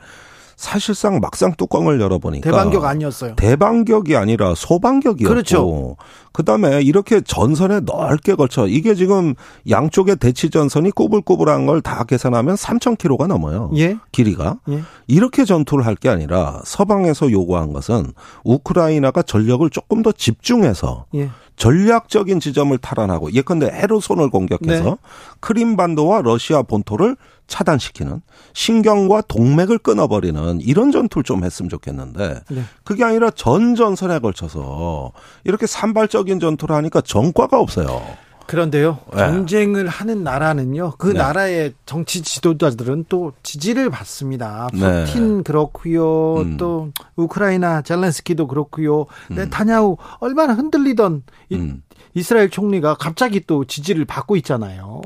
사실상 0.61 1.19
막상 1.19 1.55
뚜껑을 1.57 1.99
열어보니까 1.99 2.49
대반격 2.51 2.85
아니었어요. 2.85 3.35
대반격이 3.35 4.15
아니라 4.15 4.53
소반격이었고 4.55 5.27
그렇죠. 5.33 5.95
그다음에 6.33 6.81
이렇게 6.83 7.19
전선에 7.19 7.79
넓게 7.81 8.35
걸쳐 8.35 8.67
이게 8.67 8.93
지금 8.93 9.33
양쪽의 9.69 10.17
대치 10.17 10.51
전선이 10.51 10.91
꼬불꼬불한 10.91 11.65
걸 11.65 11.81
다 11.81 12.03
계산하면 12.03 12.55
3,000km가 12.55 13.25
넘어요. 13.25 13.71
예? 13.75 13.97
길이가 14.11 14.59
예? 14.69 14.83
이렇게 15.07 15.45
전투를 15.45 15.83
할 15.85 15.95
게 15.95 16.09
아니라 16.09 16.61
서방에서 16.63 17.31
요구한 17.31 17.73
것은 17.73 18.13
우크라이나가 18.43 19.23
전력을 19.23 19.67
조금 19.71 20.03
더 20.03 20.11
집중해서 20.11 21.05
예. 21.15 21.29
전략적인 21.57 22.39
지점을 22.39 22.75
탈환하고 22.77 23.33
예컨대 23.33 23.67
헤르손을 23.67 24.29
공격해서 24.29 24.83
네. 24.83 24.95
크림반도와 25.41 26.21
러시아 26.21 26.61
본토를 26.61 27.17
차단시키는 27.51 28.21
신경과 28.53 29.21
동맥을 29.27 29.77
끊어버리는 29.77 30.61
이런 30.61 30.91
전투를 30.91 31.23
좀 31.23 31.43
했으면 31.43 31.69
좋겠는데 31.69 32.41
네. 32.49 32.63
그게 32.83 33.03
아니라 33.03 33.29
전 33.29 33.75
전선에 33.75 34.19
걸쳐서 34.19 35.11
이렇게 35.43 35.67
산발적인 35.67 36.39
전투를 36.39 36.75
하니까 36.75 37.01
전과가 37.01 37.59
없어요. 37.59 38.01
그런데요, 38.47 38.99
네. 39.13 39.17
전쟁을 39.17 39.87
하는 39.87 40.23
나라는요, 40.23 40.93
그 40.97 41.07
네. 41.07 41.19
나라의 41.19 41.73
정치 41.85 42.21
지도자들은 42.21 43.05
또 43.09 43.33
지지를 43.43 43.89
받습니다. 43.89 44.67
네. 44.73 45.05
푸틴 45.05 45.37
네. 45.37 45.43
그렇고요, 45.43 46.37
음. 46.37 46.57
또 46.57 46.91
우크라이나 47.15 47.81
젤렌스키도 47.81 48.47
그렇고요, 48.47 49.05
음. 49.31 49.35
네타냐후 49.35 49.97
얼마나 50.19 50.53
흔들리던 50.53 51.23
음. 51.53 51.83
이스라엘 52.13 52.49
총리가 52.49 52.95
갑자기 52.95 53.41
또 53.47 53.63
지지를 53.65 54.05
받고 54.05 54.35
있잖아요. 54.37 55.01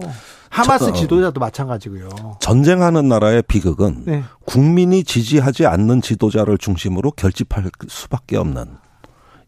하마스 0.49 0.93
지도자도 0.93 1.39
마찬가지고요. 1.39 2.37
전쟁하는 2.39 3.09
나라의 3.09 3.43
비극은 3.43 4.03
네. 4.05 4.23
국민이 4.45 5.03
지지하지 5.03 5.65
않는 5.65 6.01
지도자를 6.01 6.57
중심으로 6.57 7.11
결집할 7.11 7.69
수밖에 7.89 8.37
없는 8.37 8.77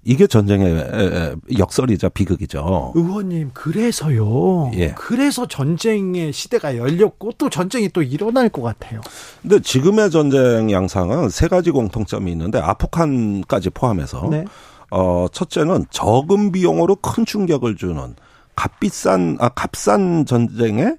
이게 0.08 0.26
전쟁의 0.26 1.36
역설이자 1.58 2.08
비극이죠. 2.10 2.94
의원님, 2.96 3.52
그래서요. 3.54 4.72
예. 4.76 4.94
그래서 4.96 5.46
전쟁의 5.46 6.32
시대가 6.32 6.78
열렸고 6.78 7.34
또 7.38 7.50
전쟁이 7.50 7.90
또 7.90 8.02
일어날 8.02 8.48
것 8.48 8.62
같아요. 8.62 9.02
근데 9.42 9.60
지금의 9.60 10.10
전쟁 10.10 10.72
양상은 10.72 11.28
세 11.28 11.50
가지 11.50 11.72
공통점이 11.72 12.32
있는데 12.32 12.58
아프간까지 12.58 13.72
포함해서 13.72 14.30
네. 14.32 14.46
어, 14.92 15.26
첫째는 15.30 15.88
적은 15.90 16.54
비용으로 16.54 16.96
큰 16.96 17.26
충격을 17.26 17.76
주는 17.76 18.16
값비싼 18.56 19.36
아 19.42 19.50
값싼 19.50 20.26
전쟁에 20.26 20.94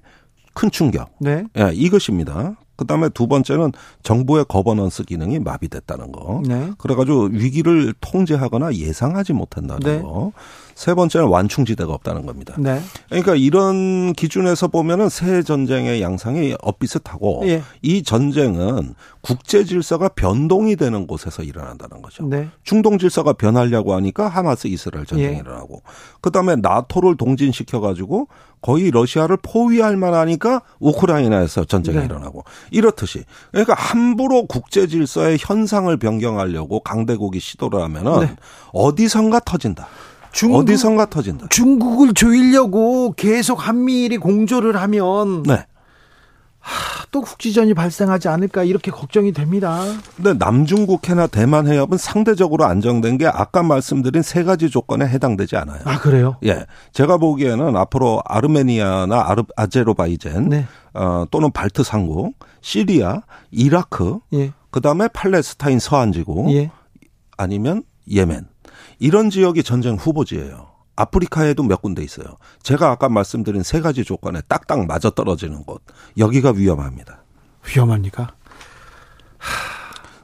큰 0.53 0.69
충격. 0.69 1.09
네. 1.19 1.45
예, 1.57 1.71
이것입니다. 1.73 2.57
그다음에 2.79 3.09
두 3.09 3.27
번째는 3.27 3.73
정부의 4.03 4.45
거버넌스 4.47 5.03
기능이 5.03 5.39
마비됐다는 5.39 6.11
거. 6.11 6.41
네. 6.47 6.71
그래가지고 6.77 7.29
위기를 7.31 7.93
통제하거나 7.99 8.73
예상하지 8.75 9.33
못한다는 9.33 9.79
네. 9.85 10.01
거. 10.01 10.31
세 10.79 10.93
번째는 10.93 11.27
완충지대가 11.27 11.91
없다는 11.91 12.25
겁니다. 12.25 12.55
네. 12.57 12.81
그러니까 13.09 13.35
이런 13.35 14.13
기준에서 14.13 14.69
보면은 14.69 15.09
세 15.09 15.43
전쟁의 15.43 16.01
양상이 16.01 16.55
엇비슷하고 16.61 17.41
예. 17.47 17.61
이 17.81 18.01
전쟁은 18.01 18.95
국제 19.19 19.65
질서가 19.65 20.07
변동이 20.07 20.77
되는 20.77 21.05
곳에서 21.05 21.43
일어난다는 21.43 22.01
거죠. 22.01 22.23
네. 22.23 22.47
중동 22.63 22.97
질서가 22.97 23.33
변하려고 23.33 23.93
하니까 23.93 24.29
하마스 24.29 24.67
이스라엘 24.67 25.05
전쟁이 25.05 25.33
예. 25.35 25.39
일어나고 25.39 25.81
그다음에 26.21 26.55
나토를 26.55 27.17
동진시켜 27.17 27.81
가지고 27.81 28.29
거의 28.61 28.89
러시아를 28.89 29.35
포위할 29.41 29.97
만하니까 29.97 30.61
우크라이나에서 30.79 31.65
전쟁이 31.65 31.97
네. 31.97 32.05
일어나고 32.05 32.45
이렇듯이 32.71 33.25
그러니까 33.51 33.73
함부로 33.73 34.45
국제 34.45 34.87
질서의 34.87 35.39
현상을 35.41 35.95
변경하려고 35.97 36.79
강대국이 36.79 37.41
시도를 37.41 37.81
하면은 37.81 38.19
네. 38.21 38.35
어디선가 38.71 39.41
터진다. 39.41 39.89
중국, 40.31 40.59
어디선가 40.59 41.09
터진다. 41.09 41.47
중국을 41.49 42.13
조이려고 42.13 43.13
계속 43.13 43.67
한미일이 43.67 44.17
공조를 44.17 44.75
하면 44.75 45.43
네. 45.43 45.65
하, 46.59 47.05
또 47.11 47.21
국지전이 47.21 47.73
발생하지 47.73 48.27
않을까 48.27 48.63
이렇게 48.63 48.91
걱정이 48.91 49.31
됩니다. 49.31 49.81
근데 50.15 50.33
남중국해나 50.33 51.27
대만 51.27 51.67
해협은 51.67 51.97
상대적으로 51.97 52.65
안정된 52.65 53.17
게 53.17 53.27
아까 53.27 53.63
말씀드린 53.63 54.21
세 54.21 54.43
가지 54.43 54.69
조건에 54.69 55.07
해당되지 55.07 55.55
않아요. 55.55 55.79
아 55.85 55.99
그래요? 55.99 56.35
예, 56.45 56.65
제가 56.91 57.17
보기에는 57.17 57.75
앞으로 57.75 58.21
아르메니아나 58.25 59.25
아르, 59.27 59.43
아제르바이젠 59.55 60.49
네. 60.49 60.67
어, 60.93 61.25
또는 61.31 61.51
발트 61.51 61.83
상국, 61.83 62.35
시리아, 62.61 63.21
이라크, 63.51 64.19
예. 64.33 64.51
그 64.69 64.81
다음에 64.81 65.07
팔레스타인 65.07 65.79
서안지구, 65.79 66.53
예. 66.53 66.71
아니면 67.37 67.83
예멘 68.11 68.45
이런 68.99 69.29
지역이 69.29 69.63
전쟁 69.63 69.95
후보지예요. 69.95 70.67
아프리카에도 70.95 71.63
몇 71.63 71.81
군데 71.81 72.03
있어요. 72.03 72.25
제가 72.61 72.91
아까 72.91 73.07
말씀드린 73.07 73.63
세 73.63 73.79
가지 73.79 74.03
조건에 74.03 74.41
딱딱 74.47 74.85
맞아 74.85 75.09
떨어지는 75.09 75.63
곳. 75.63 75.81
여기가 76.17 76.51
위험합니다. 76.51 77.23
위험합니까? 77.73 78.33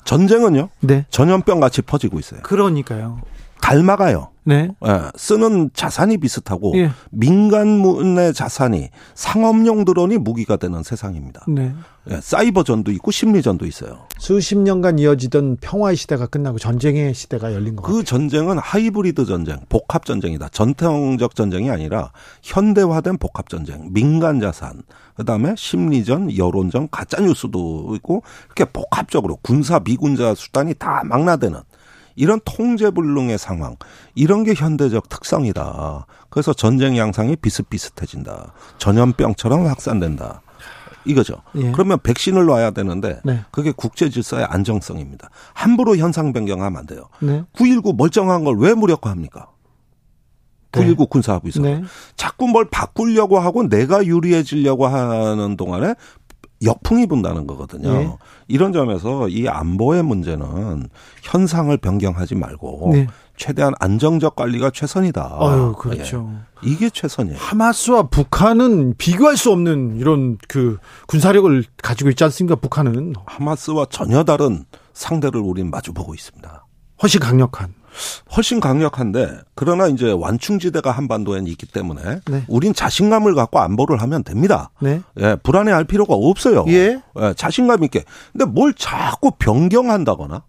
전쟁은요. 0.03 0.69
네. 0.81 1.05
전염병 1.09 1.61
같이 1.61 1.81
퍼지고 1.81 2.19
있어요. 2.19 2.41
그러니까요. 2.41 3.21
닮아가요. 3.65 4.29
네. 4.43 4.69
예, 4.85 5.01
쓰는 5.15 5.71
자산이 5.73 6.17
비슷하고 6.17 6.73
예. 6.75 6.91
민간문의 7.09 8.31
자산이 8.31 8.89
상업용 9.15 9.85
드론이 9.85 10.19
무기가 10.19 10.55
되는 10.55 10.83
세상입니다. 10.83 11.45
네. 11.47 11.73
예, 12.11 12.19
사이버전도 12.21 12.91
있고 12.91 13.09
심리전도 13.09 13.65
있어요. 13.65 14.05
수십 14.19 14.55
년간 14.59 14.99
이어지던 14.99 15.57
평화의 15.61 15.95
시대가 15.95 16.27
끝나고 16.27 16.59
전쟁의 16.59 17.15
시대가 17.15 17.55
열린 17.55 17.75
거그 17.75 18.03
전쟁은 18.03 18.59
하이브리드 18.59 19.25
전쟁, 19.25 19.57
복합 19.67 20.05
전쟁이다. 20.05 20.49
전통적 20.49 21.33
전쟁이 21.33 21.71
아니라 21.71 22.11
현대화된 22.43 23.17
복합 23.17 23.49
전쟁, 23.49 23.89
민간 23.91 24.39
자산, 24.39 24.83
그다음에 25.15 25.55
심리전, 25.57 26.37
여론전, 26.37 26.89
가짜 26.91 27.19
뉴스도 27.19 27.93
있고 27.95 28.21
이렇게 28.45 28.65
복합적으로 28.65 29.39
군사 29.41 29.79
비군자 29.79 30.35
수단이 30.35 30.75
다 30.75 31.01
망라되는 31.03 31.59
이런 32.15 32.39
통제불능의 32.45 33.37
상황, 33.37 33.75
이런 34.13 34.43
게 34.43 34.53
현대적 34.53 35.09
특성이다. 35.09 36.05
그래서 36.29 36.53
전쟁 36.53 36.97
양상이 36.97 37.35
비슷비슷해진다. 37.35 38.53
전염병처럼 38.77 39.65
확산된다. 39.67 40.41
이거죠. 41.05 41.35
예. 41.55 41.71
그러면 41.71 41.99
백신을 42.01 42.45
놔야 42.45 42.71
되는데 42.71 43.19
네. 43.23 43.41
그게 43.51 43.71
국제 43.71 44.09
질서의 44.09 44.45
안정성입니다. 44.45 45.29
함부로 45.53 45.95
현상 45.97 46.33
변경하면 46.33 46.79
안 46.79 46.85
돼요. 46.87 47.09
네. 47.19 47.43
9.19 47.53 47.95
멀쩡한 47.95 48.43
걸 48.43 48.55
왜 48.57 48.73
무력화합니까? 48.73 49.47
9.19 50.71 50.97
네. 50.97 51.05
군사합의서. 51.09 51.61
네. 51.61 51.83
자꾸 52.15 52.47
뭘 52.47 52.65
바꾸려고 52.65 53.39
하고 53.39 53.63
내가 53.69 54.03
유리해지려고 54.05 54.87
하는 54.87 55.55
동안에 55.57 55.93
역풍이 56.65 57.05
분다는 57.05 57.47
거거든요. 57.47 57.93
네. 57.93 58.17
이런 58.47 58.73
점에서 58.73 59.29
이 59.29 59.47
안보의 59.47 60.03
문제는 60.03 60.89
현상을 61.23 61.75
변경하지 61.77 62.35
말고 62.35 62.89
네. 62.93 63.07
최대한 63.37 63.73
안정적 63.79 64.35
관리가 64.35 64.71
최선이다. 64.71 65.37
아유, 65.39 65.73
그렇죠. 65.77 66.31
예. 66.65 66.69
이게 66.69 66.89
최선이에요. 66.89 67.37
하마스와 67.37 68.03
북한은 68.03 68.95
비교할 68.97 69.37
수 69.37 69.51
없는 69.51 69.97
이런 69.97 70.37
그 70.47 70.77
군사력을 71.07 71.63
가지고 71.81 72.09
있지 72.09 72.23
않습니까? 72.23 72.55
북한은 72.55 73.13
하마스와 73.25 73.87
전혀 73.89 74.23
다른 74.23 74.65
상대를 74.93 75.41
우리는 75.41 75.69
마주보고 75.69 76.13
있습니다. 76.13 76.65
훨씬 77.03 77.19
강력한. 77.19 77.73
훨씬 78.35 78.59
강력한데 78.59 79.39
그러나 79.55 79.87
이제 79.87 80.11
완충지대가 80.11 80.91
한반도에 80.91 81.41
있기 81.47 81.67
때문에 81.67 82.21
네. 82.25 82.43
우린 82.47 82.73
자신감을 82.73 83.35
갖고 83.35 83.59
안보를 83.59 84.01
하면 84.01 84.23
됩니다. 84.23 84.71
네. 84.79 85.01
예, 85.19 85.35
불안해할 85.41 85.85
필요가 85.85 86.13
없어요. 86.13 86.65
예. 86.67 87.01
예, 87.19 87.33
자신감 87.35 87.83
있게. 87.85 88.03
근데 88.31 88.45
뭘 88.45 88.73
자꾸 88.73 89.31
변경한다거나 89.37 90.43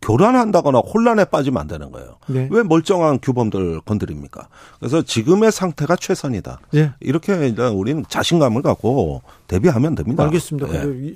교란한다거나 0.00 0.78
혼란에 0.78 1.24
빠지면 1.24 1.60
안 1.60 1.66
되는 1.66 1.90
거예요. 1.90 2.18
네. 2.28 2.48
왜 2.50 2.62
멀쩡한 2.62 3.18
규범들 3.20 3.80
건드립니까? 3.80 4.48
그래서 4.78 5.02
지금의 5.02 5.50
상태가 5.50 5.96
최선이다. 5.96 6.60
예. 6.76 6.92
이렇게 7.00 7.34
일단 7.34 7.72
우리는 7.72 8.04
자신감을 8.08 8.62
갖고 8.62 9.22
대비하면 9.48 9.96
됩니다. 9.96 10.22
알겠습니다. 10.24 10.72
예. 10.74 11.14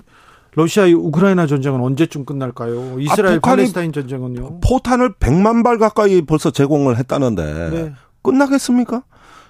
러시아 0.54 0.84
우크라이나 0.84 1.46
전쟁은 1.46 1.80
언제쯤 1.80 2.24
끝날까요? 2.24 3.00
이스라엘 3.00 3.36
아, 3.36 3.40
팔레스타인 3.40 3.92
전쟁은요? 3.92 4.60
포탄을 4.60 5.14
100만 5.14 5.64
발 5.64 5.78
가까이 5.78 6.22
벌써 6.22 6.50
제공을 6.50 6.98
했다는데 6.98 7.70
네. 7.70 7.92
끝나겠습니까? 8.22 9.02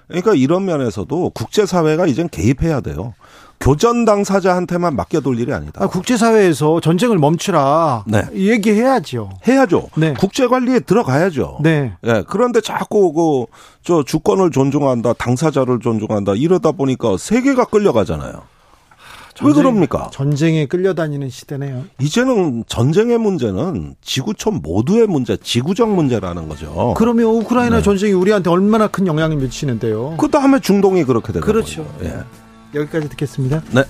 그러니까 0.07 0.33
이런 0.33 0.65
면에서도 0.65 1.29
국제사회가 1.31 2.07
이젠 2.07 2.29
개입해야 2.29 2.81
돼요. 2.81 3.13
교전 3.59 4.03
당사자한테만 4.03 4.95
맡겨둘 4.97 5.39
일이 5.39 5.53
아니다. 5.53 5.81
아, 5.81 5.87
국제사회에서 5.87 6.81
전쟁을 6.81 7.17
멈추라. 7.17 8.03
네. 8.07 8.23
얘기해야죠. 8.33 9.29
해야죠. 9.47 9.87
네. 9.95 10.13
국제 10.19 10.47
관리에 10.47 10.81
들어가야죠. 10.81 11.59
네. 11.63 11.93
예. 12.05 12.23
그런데 12.27 12.59
자꾸 12.59 13.13
그 13.13 13.45
저 13.83 14.01
주권을 14.01 14.51
존중한다, 14.51 15.13
당사자를 15.13 15.79
존중한다 15.79 16.33
이러다 16.35 16.71
보니까 16.71 17.17
세계가 17.17 17.65
끌려가잖아요. 17.65 18.41
전쟁, 19.43 19.47
왜 19.47 19.53
그럽니까? 19.53 20.09
전쟁에 20.11 20.65
끌려다니는 20.65 21.29
시대네요. 21.29 21.83
이제는 22.01 22.63
전쟁의 22.67 23.17
문제는 23.17 23.95
지구촌 24.01 24.61
모두의 24.63 25.07
문제, 25.07 25.37
지구적 25.37 25.89
문제라는 25.93 26.47
거죠. 26.49 26.93
그러면 26.97 27.25
우크라이나 27.27 27.77
네. 27.77 27.81
전쟁이 27.83 28.13
우리한테 28.13 28.49
얼마나 28.49 28.87
큰 28.87 29.05
영향을 29.07 29.37
미치는데요? 29.37 30.15
그 30.17 30.29
다음에 30.29 30.59
중동이 30.59 31.03
그렇게 31.03 31.33
되는 31.33 31.45
그렇죠. 31.45 31.85
예. 32.03 32.13
여기까지 32.79 33.09
듣겠습니다. 33.09 33.61
네. 33.71 33.83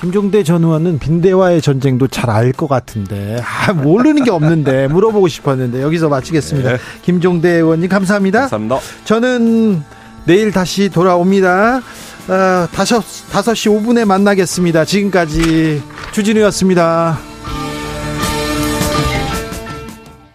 김종대 0.00 0.44
전 0.44 0.62
의원은 0.62 1.00
빈대와의 1.00 1.60
전쟁도 1.60 2.06
잘 2.08 2.30
알 2.30 2.52
것 2.52 2.68
같은데 2.68 3.40
아, 3.42 3.72
모르는 3.72 4.22
게 4.22 4.30
없는데 4.30 4.86
물어보고 4.88 5.26
싶었는데 5.26 5.82
여기서 5.82 6.08
마치겠습니다. 6.08 6.72
네. 6.72 6.78
김종대 7.02 7.48
의원님 7.50 7.88
감사합니다. 7.88 8.48
감사합니다. 8.48 8.78
저는 9.04 9.82
내일 10.24 10.52
다시 10.52 10.88
돌아옵니다. 10.88 11.80
어, 12.28 12.68
다섯, 12.72 13.02
5시 13.32 13.70
5분에 13.70 14.04
만나겠습니다. 14.04 14.84
지금까지 14.84 15.82
주진우였습니다. 16.12 17.18